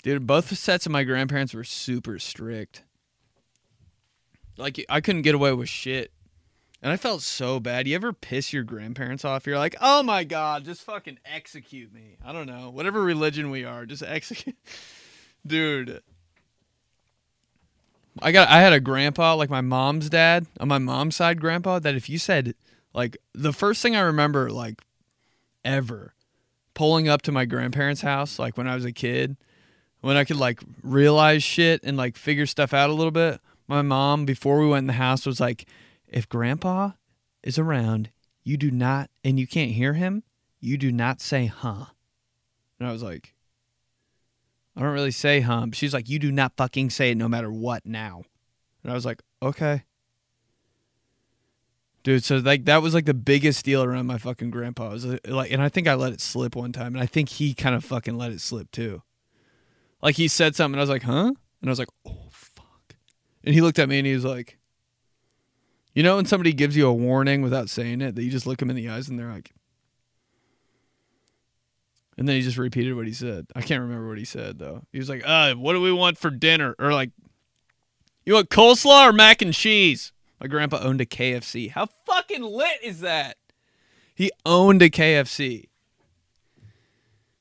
[0.03, 2.83] Dude, both sets of my grandparents were super strict.
[4.57, 6.13] Like I couldn't get away with shit.
[6.83, 7.87] And I felt so bad.
[7.87, 9.47] You ever piss your grandparents off?
[9.47, 12.71] You're like, "Oh my god, just fucking execute me." I don't know.
[12.71, 14.57] Whatever religion we are, just execute.
[15.47, 16.03] Dude.
[18.23, 21.79] I got I had a grandpa, like my mom's dad, on my mom's side grandpa
[21.81, 22.55] that if you said
[22.95, 24.81] like the first thing I remember like
[25.65, 26.15] ever
[26.75, 29.37] pulling up to my grandparents' house like when I was a kid
[30.01, 33.41] when I could like realize shit and like figure stuff out a little bit.
[33.67, 35.67] My mom, before we went in the house, was like,
[36.09, 36.93] if grandpa
[37.43, 38.11] is around,
[38.43, 40.25] you do not, and you can't hear him,
[40.59, 41.87] you do not say huh.
[42.79, 43.35] And I was like,
[44.77, 45.67] I don't really say huh.
[45.67, 48.23] But she's like, you do not fucking say it no matter what now.
[48.83, 49.85] And I was like, okay.
[52.03, 54.89] Dude, so like that was like the biggest deal around my fucking grandpa.
[54.89, 57.07] It was uh, like, and I think I let it slip one time, and I
[57.07, 59.03] think he kind of fucking let it slip too.
[60.03, 61.33] Like he said something, and I was like, huh?
[61.61, 62.95] And I was like, oh fuck.
[63.45, 64.59] And he looked at me and he was like,
[65.95, 68.59] you know, when somebody gives you a warning without saying it, that you just look
[68.59, 69.53] them in the eyes and they're like,
[72.17, 73.47] and then he just repeated what he said.
[73.55, 74.83] I can't remember what he said though.
[74.93, 76.75] He was like, uh, what do we want for dinner?
[76.79, 77.11] Or like,
[78.25, 80.13] you want coleslaw or mac and cheese?
[80.41, 81.71] My grandpa owned a KFC.
[81.71, 83.37] How fucking lit is that?
[84.15, 85.69] He owned a KFC.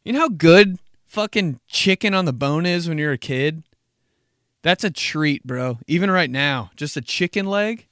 [0.04, 3.64] You know how good fucking chicken on the bone is when you're a kid?
[4.62, 5.80] That's a treat, bro.
[5.88, 7.88] Even right now, just a chicken leg.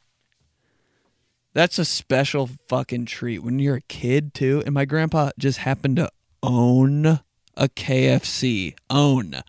[1.53, 4.61] That's a special fucking treat when you're a kid too.
[4.65, 6.11] And my grandpa just happened to
[6.43, 7.05] own
[7.55, 8.75] a KFC.
[8.89, 9.41] Own.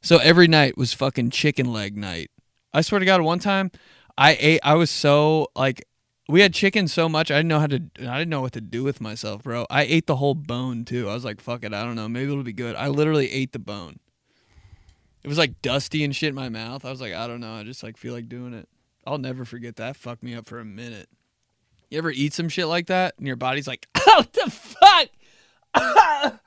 [0.00, 2.30] So every night was fucking chicken leg night.
[2.72, 3.70] I swear to God, one time
[4.18, 5.86] I ate I was so like
[6.28, 8.60] we had chicken so much I didn't know how to I didn't know what to
[8.60, 9.66] do with myself, bro.
[9.70, 11.08] I ate the whole bone too.
[11.08, 12.08] I was like, fuck it, I don't know.
[12.08, 12.76] Maybe it'll be good.
[12.76, 14.00] I literally ate the bone.
[15.22, 16.84] It was like dusty and shit in my mouth.
[16.84, 17.54] I was like, I don't know.
[17.54, 18.68] I just like feel like doing it.
[19.06, 19.96] I'll never forget that.
[19.96, 21.08] Fucked me up for a minute.
[21.90, 25.08] You ever eat some shit like that and your body's like, oh, what the fuck?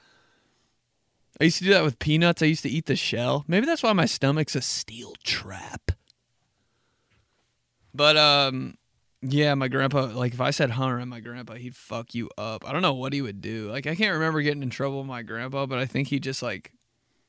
[1.42, 2.42] I used to do that with peanuts.
[2.42, 3.46] I used to eat the shell.
[3.48, 5.92] Maybe that's why my stomach's a steel trap.
[7.94, 8.78] But um,
[9.22, 10.06] yeah, my grandpa.
[10.06, 12.68] Like if I said Hunter and my grandpa, he'd fuck you up.
[12.68, 13.70] I don't know what he would do.
[13.70, 16.42] Like I can't remember getting in trouble with my grandpa, but I think he just
[16.42, 16.72] like.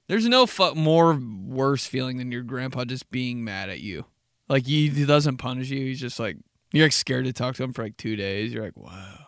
[0.09, 4.07] There's no fu- more worse feeling than your grandpa just being mad at you.
[4.49, 5.79] Like he, he doesn't punish you.
[5.79, 6.37] He's just like
[6.73, 8.53] you're like scared to talk to him for like two days.
[8.53, 9.27] You're like, wow.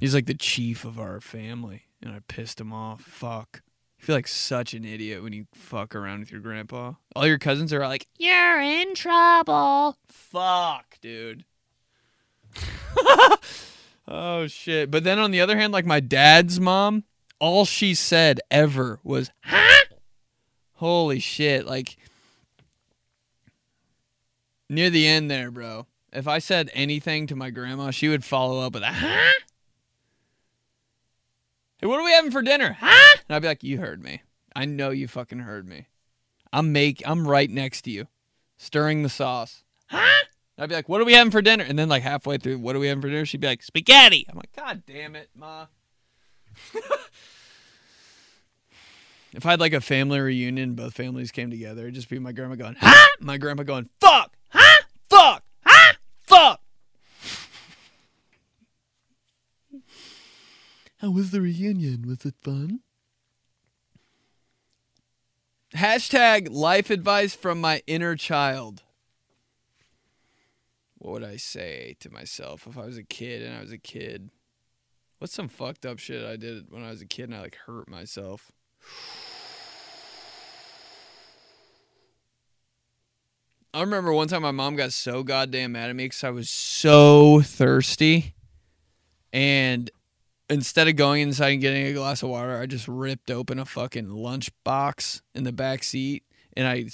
[0.00, 3.02] He's like the chief of our family, and I pissed him off.
[3.02, 3.62] Fuck.
[4.00, 6.94] You feel like such an idiot when you fuck around with your grandpa.
[7.14, 11.44] All your cousins are like, "You're in trouble." Fuck, dude.
[14.08, 14.90] oh shit.
[14.90, 17.04] But then on the other hand, like my dad's mom,
[17.38, 19.84] all she said ever was, "Huh?"
[20.76, 21.66] Holy shit!
[21.66, 21.98] Like
[24.70, 25.86] near the end there, bro.
[26.10, 29.32] If I said anything to my grandma, she would follow up with a huh?
[31.80, 32.76] Hey, what are we having for dinner?
[32.78, 33.18] Huh?
[33.28, 34.22] And I'd be like, You heard me.
[34.54, 35.86] I know you fucking heard me.
[36.52, 38.08] I'm make I'm right next to you.
[38.58, 39.62] Stirring the sauce.
[39.86, 40.24] Huh?
[40.58, 42.76] I'd be like, "What are we having for dinner?" And then like halfway through, "What
[42.76, 45.66] are we having for dinner?" She'd be like, "Spaghetti." I'm like, "God damn it, ma."
[49.32, 52.32] if I had like a family reunion, both families came together, it'd just be my
[52.32, 54.82] grandma going, "Huh?" My grandpa going, "Fuck, huh?
[55.08, 55.94] Fuck, huh?
[56.26, 56.60] Fuck."
[61.00, 62.04] How was the reunion?
[62.06, 62.80] Was it fun?
[65.74, 68.82] Hashtag life advice from my inner child.
[70.98, 73.78] What would I say to myself if I was a kid and I was a
[73.78, 74.28] kid?
[75.18, 77.56] What's some fucked up shit I did when I was a kid and I like
[77.64, 78.52] hurt myself?
[83.72, 86.50] I remember one time my mom got so goddamn mad at me because I was
[86.50, 88.34] so thirsty.
[89.32, 89.90] And
[90.50, 93.64] instead of going inside and getting a glass of water, I just ripped open a
[93.64, 96.86] fucking lunch box in the back seat and I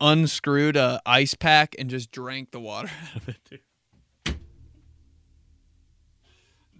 [0.00, 3.60] unscrewed a ice pack and just drank the water out of it, dude.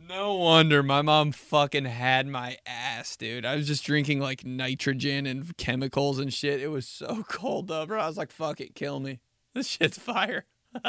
[0.08, 3.44] No wonder my mom fucking had my ass, dude.
[3.44, 6.62] I was just drinking like nitrogen and chemicals and shit.
[6.62, 8.00] It was so cold up, bro.
[8.00, 9.18] I was like, fuck it, kill me.
[9.52, 10.44] This shit's fire.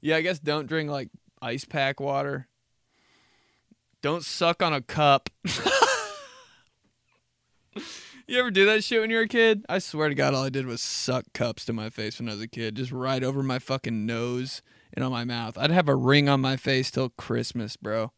[0.00, 1.10] yeah, I guess don't drink like
[1.42, 2.48] ice pack water.
[4.02, 5.28] Don't suck on a cup.
[8.26, 9.66] you ever do that shit when you were a kid?
[9.68, 12.32] I swear to God, all I did was suck cups to my face when I
[12.32, 14.62] was a kid, just right over my fucking nose
[14.94, 15.58] and on my mouth.
[15.58, 18.12] I'd have a ring on my face till Christmas, bro.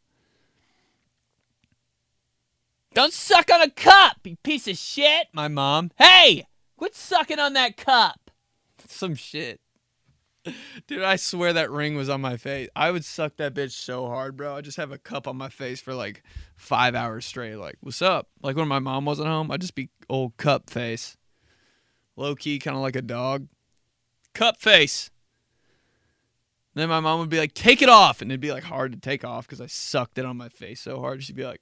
[2.94, 5.28] Don't suck on a cup, you piece of shit.
[5.32, 5.90] My mom.
[5.96, 8.30] Hey, quit sucking on that cup.
[8.86, 9.61] Some shit.
[10.86, 12.68] Dude, I swear that ring was on my face.
[12.74, 14.56] I would suck that bitch so hard, bro.
[14.56, 16.22] I just have a cup on my face for like
[16.56, 17.56] five hours straight.
[17.56, 18.28] Like, what's up?
[18.42, 21.16] Like when my mom wasn't home, I'd just be old cup face.
[22.16, 23.48] Low key, kind of like a dog.
[24.34, 25.10] Cup face.
[26.74, 28.20] Then my mom would be like, take it off.
[28.20, 30.80] And it'd be like hard to take off because I sucked it on my face
[30.80, 31.22] so hard.
[31.22, 31.60] She'd be like,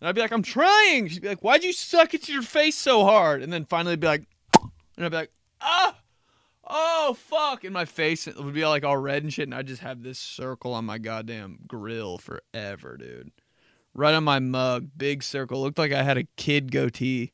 [0.00, 1.08] and I'd be like, I'm trying.
[1.08, 3.42] She'd be like, why'd you suck it to your face so hard?
[3.42, 4.26] And then finally it'd be like,
[4.96, 5.98] and I'd be like, ah
[6.66, 9.66] oh fuck, and my face it would be like all red and shit, and I'd
[9.66, 13.32] just have this circle on my goddamn grill forever, dude.
[13.94, 15.60] Right on my mug, big circle.
[15.60, 17.32] Looked like I had a kid goatee.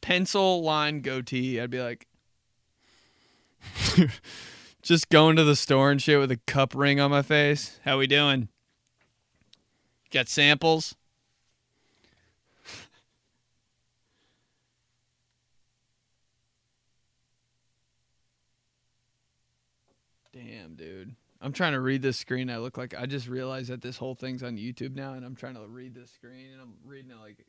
[0.00, 1.60] Pencil line goatee.
[1.60, 2.06] I'd be like
[4.82, 7.78] just going to the store and shit with a cup ring on my face.
[7.84, 8.48] How we doing?
[10.10, 10.96] Got samples?
[20.32, 21.14] Damn, dude.
[21.40, 22.50] I'm trying to read this screen.
[22.50, 25.34] I look like I just realized that this whole thing's on YouTube now, and I'm
[25.34, 27.44] trying to read this screen, and I'm reading it like.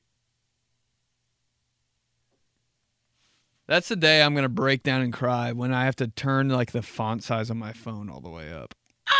[3.67, 6.71] That's the day I'm gonna break down and cry when I have to turn like
[6.71, 8.73] the font size on my phone all the way up.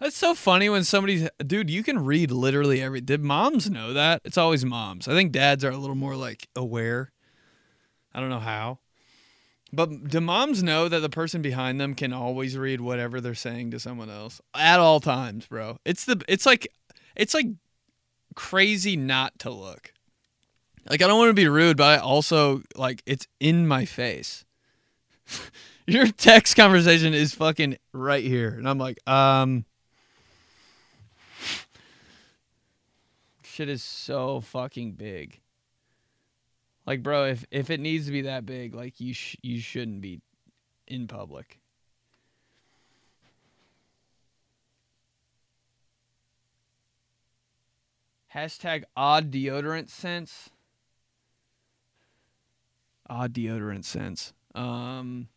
[0.00, 1.68] That's so funny when somebody's dude.
[1.68, 3.00] You can read literally every.
[3.00, 4.22] Did moms know that?
[4.24, 5.08] It's always moms.
[5.08, 7.10] I think dads are a little more like aware.
[8.14, 8.78] I don't know how.
[9.74, 13.70] But do moms know that the person behind them can always read whatever they're saying
[13.72, 15.78] to someone else at all times, bro?
[15.84, 16.68] It's the it's like
[17.16, 17.46] it's like
[18.34, 19.92] crazy not to look.
[20.88, 24.44] Like I don't want to be rude, but I also like it's in my face.
[25.86, 29.66] Your text conversation is fucking right here, and I'm like, um,
[33.42, 35.40] shit is so fucking big.
[36.86, 40.00] Like, bro, if if it needs to be that big, like you sh- you shouldn't
[40.00, 40.20] be
[40.86, 41.58] in public.
[48.34, 50.50] Hashtag odd deodorant sense.
[53.08, 54.32] Odd deodorant sense.
[54.54, 55.28] Um,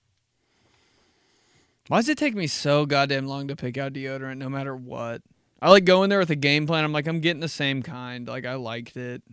[1.87, 5.21] why does it take me so goddamn long to pick out deodorant no matter what?
[5.61, 6.83] I like going there with a game plan.
[6.83, 8.27] I'm like, I'm getting the same kind.
[8.27, 9.23] Like, I liked it.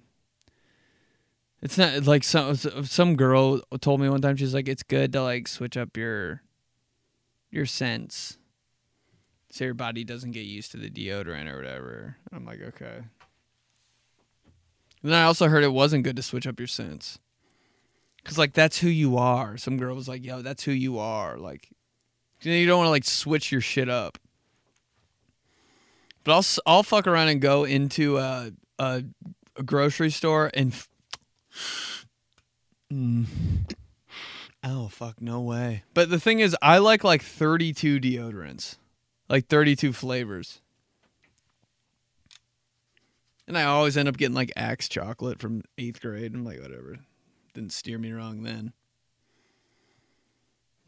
[1.65, 5.23] It's not like some some girl told me one time she's like it's good to
[5.23, 6.43] like switch up your
[7.51, 8.37] your scents
[9.51, 12.19] so your body doesn't get used to the deodorant or whatever.
[12.31, 13.05] I'm like okay.
[15.03, 17.19] And then I also heard it wasn't good to switch up your scents.
[18.25, 19.57] Cuz like that's who you are.
[19.57, 21.71] Some girl was like, "Yo, that's who you are." Like
[22.43, 24.19] you don't want to like switch your shit up.
[26.25, 29.05] But I'll I'll fuck around and go into a a,
[29.57, 30.75] a grocery store and
[32.93, 33.27] Mm.
[34.63, 35.85] Oh fuck, no way.
[35.93, 38.77] But the thing is, I like like 32 deodorants,
[39.29, 40.61] like 32 flavors,
[43.47, 46.35] and I always end up getting like Axe chocolate from eighth grade.
[46.35, 46.97] I'm like, whatever,
[47.53, 48.73] didn't steer me wrong then.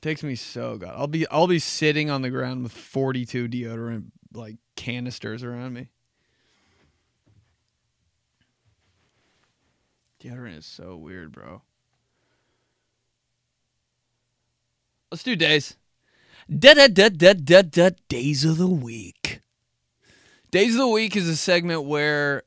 [0.00, 0.94] takes me so god.
[0.96, 5.90] I'll be I'll be sitting on the ground with 42 deodorant like canisters around me.
[10.22, 11.62] Deodorant is so weird, bro.
[15.10, 15.76] Let's do days.
[16.48, 19.40] Da da da da da da days of the week.
[20.50, 22.44] Days of the week is a segment where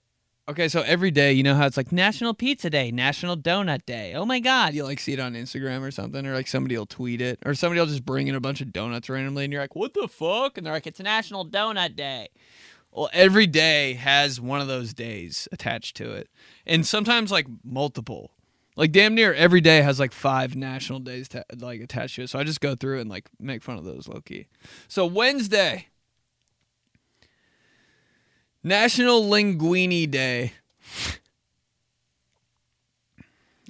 [0.49, 4.13] okay, so every day, you know how it's like National Pizza Day, National Donut Day.
[4.15, 6.85] Oh my god, you like see it on Instagram or something, or like somebody will
[6.87, 9.61] tweet it, or somebody will just bring in a bunch of donuts randomly, and you're
[9.61, 10.57] like, what the fuck?
[10.57, 12.29] And they're like, it's National Donut Day.
[12.91, 16.29] Well, every day has one of those days attached to it,
[16.65, 18.31] and sometimes like multiple.
[18.75, 21.27] Like damn near every day has like five national days
[21.57, 22.29] like attached to it.
[22.29, 24.47] So I just go through and like make fun of those low key.
[24.87, 25.87] So Wednesday,
[28.63, 30.53] National Linguini Day.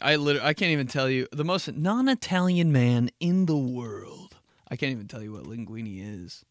[0.02, 4.38] I literally I can't even tell you the most non-Italian man in the world.
[4.70, 6.46] I can't even tell you what linguini is.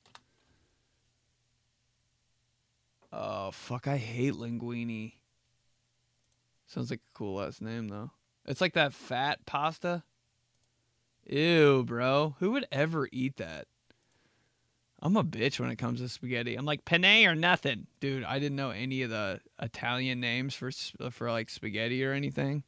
[3.20, 3.88] Oh fuck!
[3.88, 5.14] I hate linguini.
[6.68, 8.12] Sounds like a cool last name though.
[8.46, 10.04] It's like that fat pasta.
[11.26, 12.36] Ew, bro.
[12.38, 13.66] Who would ever eat that?
[15.02, 16.54] I'm a bitch when it comes to spaghetti.
[16.54, 18.22] I'm like penne or nothing, dude.
[18.22, 20.70] I didn't know any of the Italian names for
[21.10, 22.62] for like spaghetti or anything.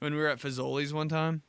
[0.00, 1.42] When we were at Fazoli's one time,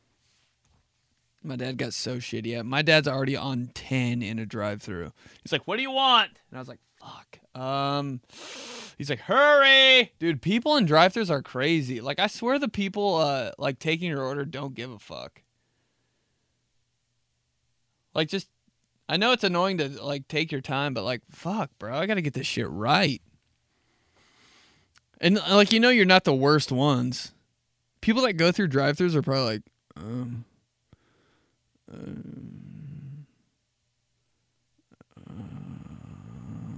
[1.44, 2.66] my dad got so shitty at.
[2.66, 5.12] My dad's already on ten in a drive-through.
[5.44, 8.22] He's like, "What do you want?" And I was like, "Fuck." Um,
[8.98, 12.02] he's like, "Hurry, dude." People in drive-throughs are crazy.
[12.02, 15.42] Like, I swear the people uh like taking your order don't give a fuck.
[18.14, 18.50] Like, just
[19.08, 22.22] I know it's annoying to like take your time, but like, fuck, bro, I gotta
[22.22, 23.22] get this shit right.
[25.20, 27.34] And like, you know, you're not the worst ones.
[28.02, 29.62] People that go through drive-throughs are probably like,
[29.98, 30.46] um,
[31.92, 32.69] um,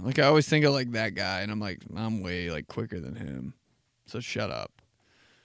[0.02, 3.00] like I always think of like that guy, and I'm like, I'm way like quicker
[3.00, 3.54] than him,
[4.06, 4.82] so shut up.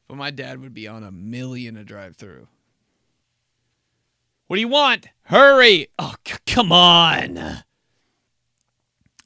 [0.07, 2.47] But my dad would be on a million a drive-through.
[4.47, 5.07] What do you want?
[5.23, 5.87] Hurry!
[5.99, 7.63] Oh, c- come on.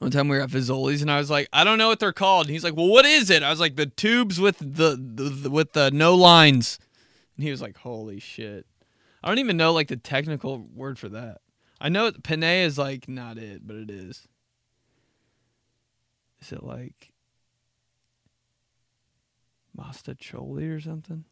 [0.00, 2.12] One time we were at Fazoli's and I was like, I don't know what they're
[2.12, 2.46] called.
[2.46, 3.44] And he's like, Well, what is it?
[3.44, 6.80] I was like, the tubes with the, the, the with the no lines.
[7.36, 8.66] And he was like, Holy shit!
[9.22, 11.38] I don't even know like the technical word for that.
[11.80, 14.26] I know penne is like not it, but it is.
[16.42, 17.12] Is it like
[19.78, 21.24] mostaccioli or something?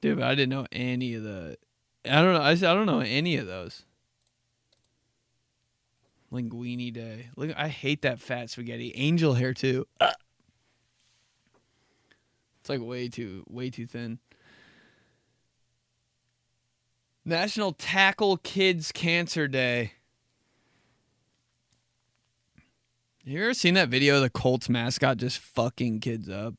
[0.00, 1.56] Dude, but I didn't know any of the.
[2.04, 2.40] I don't know.
[2.40, 3.84] I, I don't know any of those.
[6.32, 7.28] Linguini Day.
[7.36, 8.92] Look, I hate that fat spaghetti.
[8.96, 9.86] Angel hair too.
[10.00, 10.16] It's
[12.68, 14.18] like way too way too thin.
[17.24, 19.92] National Tackle Kids Cancer Day.
[23.30, 26.54] You ever seen that video of the Colts mascot just fucking kids up?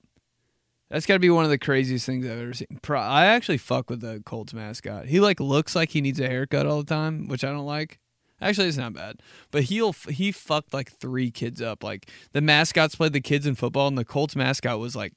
[0.89, 2.79] That's got to be one of the craziest things I've ever seen.
[2.81, 5.07] Pro- I actually fuck with the Colts mascot.
[5.07, 7.99] He like looks like he needs a haircut all the time, which I don't like.
[8.39, 9.17] Actually, it's not bad.
[9.51, 11.83] But he'll he fucked like three kids up.
[11.83, 15.11] Like the mascots played the kids in football, and the Colts mascot was like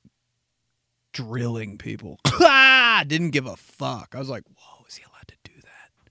[1.12, 2.18] drilling people.
[2.40, 3.04] Ah!
[3.06, 4.14] Didn't give a fuck.
[4.16, 6.10] I was like, whoa, is he allowed to do that?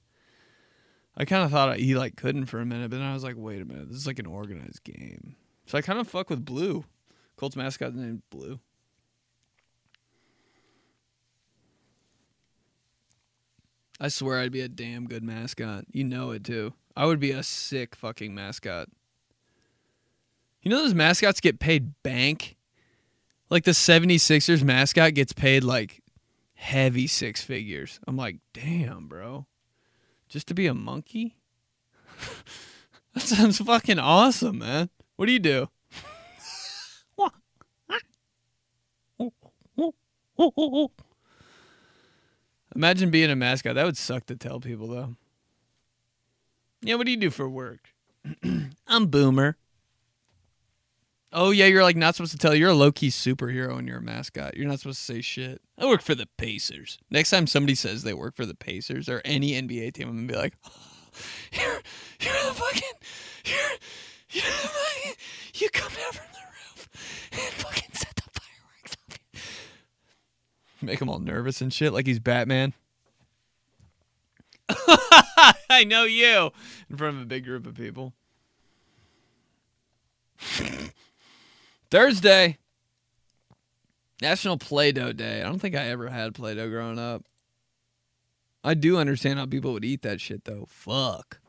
[1.15, 3.35] I kind of thought he like couldn't for a minute, but then I was like,
[3.37, 5.35] wait a minute, this is like an organized game.
[5.65, 6.85] So I kind of fuck with Blue.
[7.37, 8.59] Colts mascot named Blue.
[13.99, 15.85] I swear I'd be a damn good mascot.
[15.91, 16.73] You know it too.
[16.95, 18.89] I would be a sick fucking mascot.
[20.61, 22.57] You know those mascots get paid bank?
[23.49, 26.01] Like the 76ers mascot gets paid like
[26.55, 27.99] heavy six figures.
[28.07, 29.45] I'm like, damn, bro.
[30.33, 31.35] Just to be a monkey?
[33.13, 34.89] that sounds fucking awesome, man.
[35.15, 35.69] What do you do?
[42.75, 43.75] Imagine being a mascot.
[43.75, 45.15] That would suck to tell people, though.
[46.81, 47.93] Yeah, what do you do for work?
[48.87, 49.57] I'm Boomer.
[51.35, 52.53] Oh, yeah, you're like not supposed to tell.
[52.53, 54.55] You're a low key superhero and you're a mascot.
[54.55, 55.61] You're not supposed to say shit.
[55.79, 56.99] I work for the Pacers.
[57.09, 60.33] Next time somebody says they work for the Pacers or any NBA team, I'm to
[60.33, 60.53] be like,
[61.51, 61.81] you're,
[62.19, 62.81] you're the fucking,
[63.45, 63.57] you're,
[64.29, 65.13] you're the fucking,
[65.55, 66.89] you come down from the roof
[67.31, 70.81] and fucking set the fireworks off.
[70.83, 72.73] Make him all nervous and shit like he's Batman.
[74.69, 76.51] I know you
[76.91, 78.13] in front of a big group of people.
[81.93, 82.57] Thursday.
[84.19, 85.41] National Play-Doh Day.
[85.41, 87.23] I don't think I ever had Play-Doh growing up.
[88.63, 90.65] I do understand how people would eat that shit though.
[90.67, 91.39] Fuck.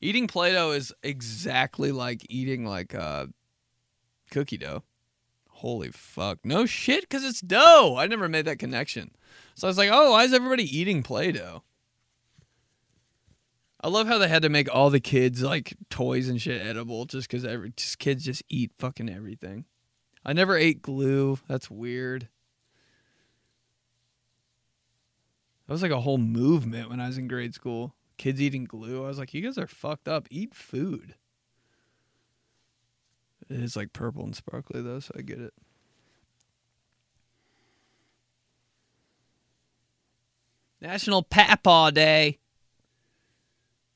[0.00, 3.26] Eating Play-Doh is exactly like eating like uh
[4.32, 4.82] cookie dough.
[5.48, 6.40] Holy fuck.
[6.42, 7.94] No shit, because it's dough.
[7.96, 9.12] I never made that connection.
[9.54, 11.62] So I was like, oh, why is everybody eating Play Doh?
[13.84, 17.04] I love how they had to make all the kids like toys and shit edible
[17.04, 19.66] just because every just kids just eat fucking everything.
[20.24, 21.38] I never ate glue.
[21.48, 22.28] That's weird.
[25.66, 27.94] That was like a whole movement when I was in grade school.
[28.16, 29.04] Kids eating glue.
[29.04, 30.28] I was like, you guys are fucked up.
[30.30, 31.16] Eat food.
[33.50, 35.52] It is like purple and sparkly though, so I get it.
[40.80, 42.38] National Papa Day.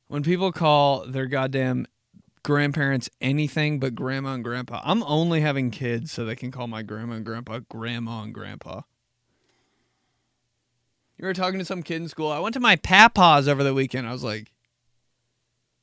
[0.08, 1.86] When people call their goddamn
[2.42, 6.82] grandparents anything but grandma and grandpa, I'm only having kids so they can call my
[6.82, 8.82] grandma and grandpa grandma and grandpa.
[11.18, 12.32] You were talking to some kid in school.
[12.32, 14.08] I went to my papa's over the weekend.
[14.08, 14.52] I was like,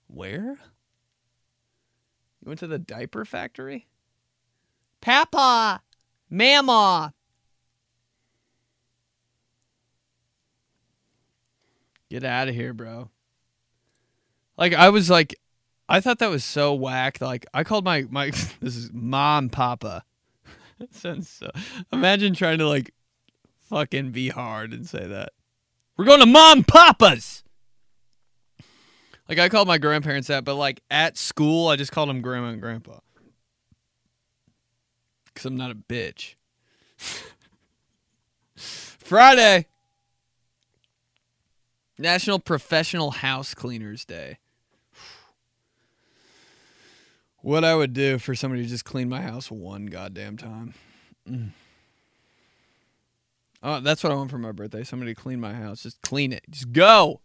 [0.07, 0.57] where?
[2.41, 3.85] You went to the diaper factory?
[5.01, 5.81] Papa!
[6.31, 7.13] Mama!
[12.09, 13.09] Get out of here, bro.
[14.57, 15.35] Like I was like
[15.87, 17.21] I thought that was so whack.
[17.21, 18.29] Like I called my my
[18.61, 20.03] this is mom papa.
[20.91, 21.49] Sounds so
[21.91, 22.93] imagine trying to like
[23.69, 25.33] fucking be hard and say that.
[25.97, 27.43] We're going to mom papa's.
[29.29, 32.49] Like I called my grandparents that, but like at school, I just called them grandma
[32.49, 32.99] and grandpa.
[35.33, 36.35] Cause I'm not a bitch.
[38.55, 39.67] Friday.
[41.97, 44.37] National Professional House Cleaners Day.
[47.45, 50.73] What I would do for somebody to just clean my house one goddamn time.
[51.29, 51.51] Mm.
[53.61, 54.83] Oh, that's what I want for my birthday.
[54.83, 55.83] Somebody to clean my house.
[55.83, 56.41] Just clean it.
[56.49, 57.21] Just go.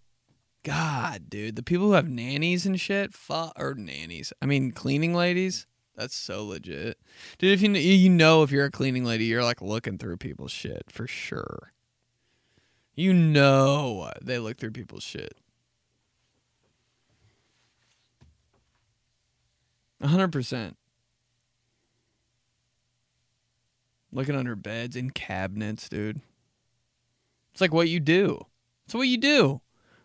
[0.63, 4.31] God, dude, the people who have nannies and shit, fuck, or nannies.
[4.43, 5.67] I mean, cleaning ladies.
[5.97, 6.99] That's so legit,
[7.39, 7.55] dude.
[7.55, 10.83] If you you know if you're a cleaning lady, you're like looking through people's shit
[10.91, 11.73] for sure.
[12.95, 15.33] You know they look through people's shit.
[20.03, 20.77] Hundred percent.
[24.13, 26.21] Looking under beds and cabinets, dude.
[27.53, 28.47] It's like what you do.
[28.85, 29.61] It's what you do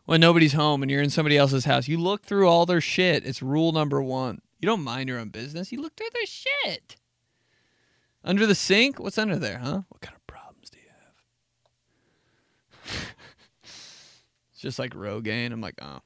[0.05, 1.87] when nobody's home and you're in somebody else's house.
[1.87, 3.25] You look through all their shit.
[3.25, 4.41] It's rule number one.
[4.59, 5.71] You don't mind your own business.
[5.71, 6.95] You look through their shit.
[8.23, 8.99] Under the sink?
[8.99, 9.81] What's under there, huh?
[9.89, 10.89] What kind of problems do you
[12.91, 13.01] have?
[13.63, 15.51] it's just like Rogaine.
[15.51, 15.99] I'm like, oh,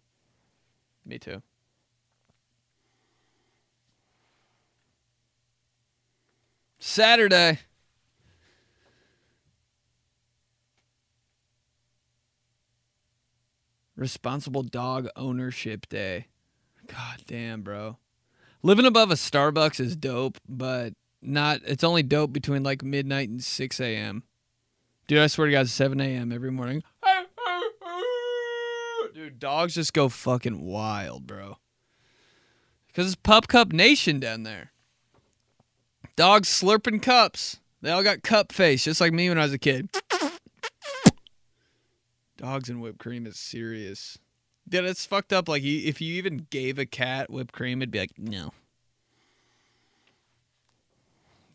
[1.06, 1.42] me too.
[6.80, 7.60] Saturday.
[13.96, 16.28] Responsible Dog Ownership Day.
[16.88, 17.98] God damn, bro.
[18.64, 21.60] Living above a Starbucks is dope, but not.
[21.66, 24.24] It's only dope between like midnight and 6 a.m.
[25.08, 26.32] Dude, I swear to God, 7 a.m.
[26.32, 26.82] every morning.
[29.14, 31.58] Dude, dogs just go fucking wild, bro.
[32.88, 34.72] Because it's Pup Cup Nation down there.
[36.20, 37.62] Dogs slurping cups.
[37.82, 39.88] They all got cup face, just like me when I was a kid.
[42.36, 44.18] Dogs and whipped cream is serious.
[44.68, 45.48] Dude, it's fucked up.
[45.48, 48.52] Like, if you even gave a cat whipped cream, it'd be like, no.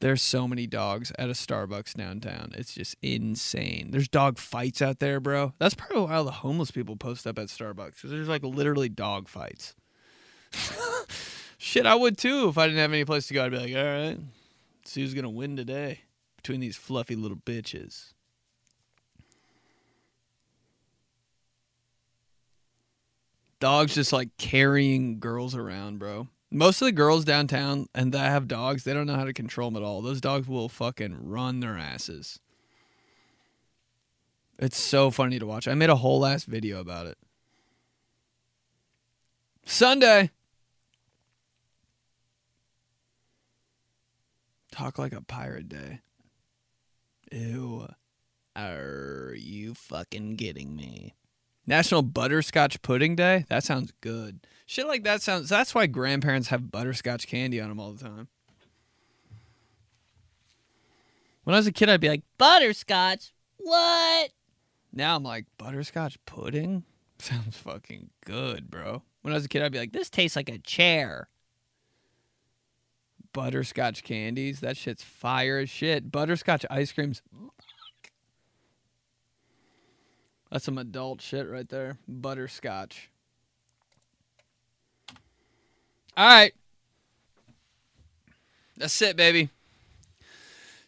[0.01, 2.53] There's so many dogs at a Starbucks downtown.
[2.57, 3.91] It's just insane.
[3.91, 5.53] There's dog fights out there, bro.
[5.59, 8.89] That's probably why all the homeless people post up at Starbucks because there's like literally
[8.89, 9.75] dog fights.
[11.59, 13.45] Shit, I would too if I didn't have any place to go.
[13.45, 14.19] I'd be like, all right,
[14.85, 16.01] see who's gonna win today
[16.37, 18.13] between these fluffy little bitches.
[23.61, 26.29] Dogs just like carrying girls around, bro.
[26.51, 29.71] Most of the girls downtown and that have dogs, they don't know how to control
[29.71, 30.03] them at all.
[30.03, 32.39] Those dogs will fucking run their asses.
[34.59, 35.67] It's so funny to watch.
[35.67, 37.19] I made a whole ass video about it.
[39.65, 40.31] Sunday.
[44.75, 46.01] Talk like a pirate day.
[47.31, 47.87] Ew.
[48.57, 51.15] Are you fucking getting me?
[51.65, 53.45] National Butterscotch Pudding Day?
[53.49, 54.41] That sounds good.
[54.67, 55.49] Shit like that sounds.
[55.49, 58.27] That's why grandparents have butterscotch candy on them all the time.
[61.45, 63.33] When I was a kid, I'd be like, butterscotch?
[63.59, 64.31] What?
[64.93, 66.83] Now I'm like, butterscotch pudding?
[67.21, 69.05] Sounds fucking good, bro.
[69.23, 71.29] When I was a kid, I'd be like, this tastes like a chair.
[73.35, 74.61] Butterscotch candies.
[74.61, 76.11] That shit's fire as shit.
[76.11, 77.21] Butterscotch ice creams.
[80.51, 81.99] That's some adult shit right there.
[82.09, 83.11] Butterscotch.
[86.17, 86.55] All right.
[88.77, 89.51] That's it, baby.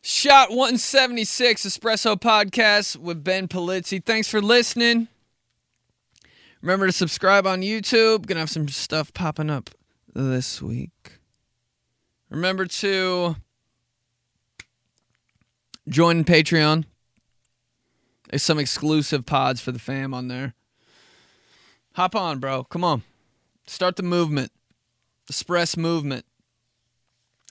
[0.00, 4.02] Shot 176 Espresso Podcast with Ben Polizzi.
[4.02, 5.08] Thanks for listening.
[6.62, 8.26] Remember to subscribe on YouTube.
[8.26, 9.70] Gonna have some stuff popping up
[10.14, 11.15] this week.
[12.30, 13.36] Remember to
[15.88, 16.84] join Patreon.
[18.28, 20.54] There's some exclusive pods for the fam on there.
[21.94, 22.64] Hop on, bro.
[22.64, 23.02] Come on.
[23.66, 24.52] Start the movement.
[25.28, 26.24] Express movement.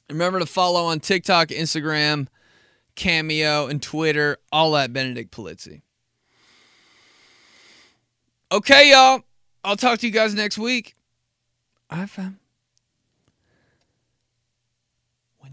[0.09, 2.27] Remember to follow on TikTok, Instagram,
[2.95, 4.37] Cameo, and Twitter.
[4.51, 5.81] All at Benedict Polizzi.
[8.51, 9.21] Okay, y'all.
[9.63, 10.95] I'll talk to you guys next week.
[11.89, 12.37] I found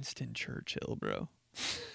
[0.02, 1.28] Winston Churchill, bro.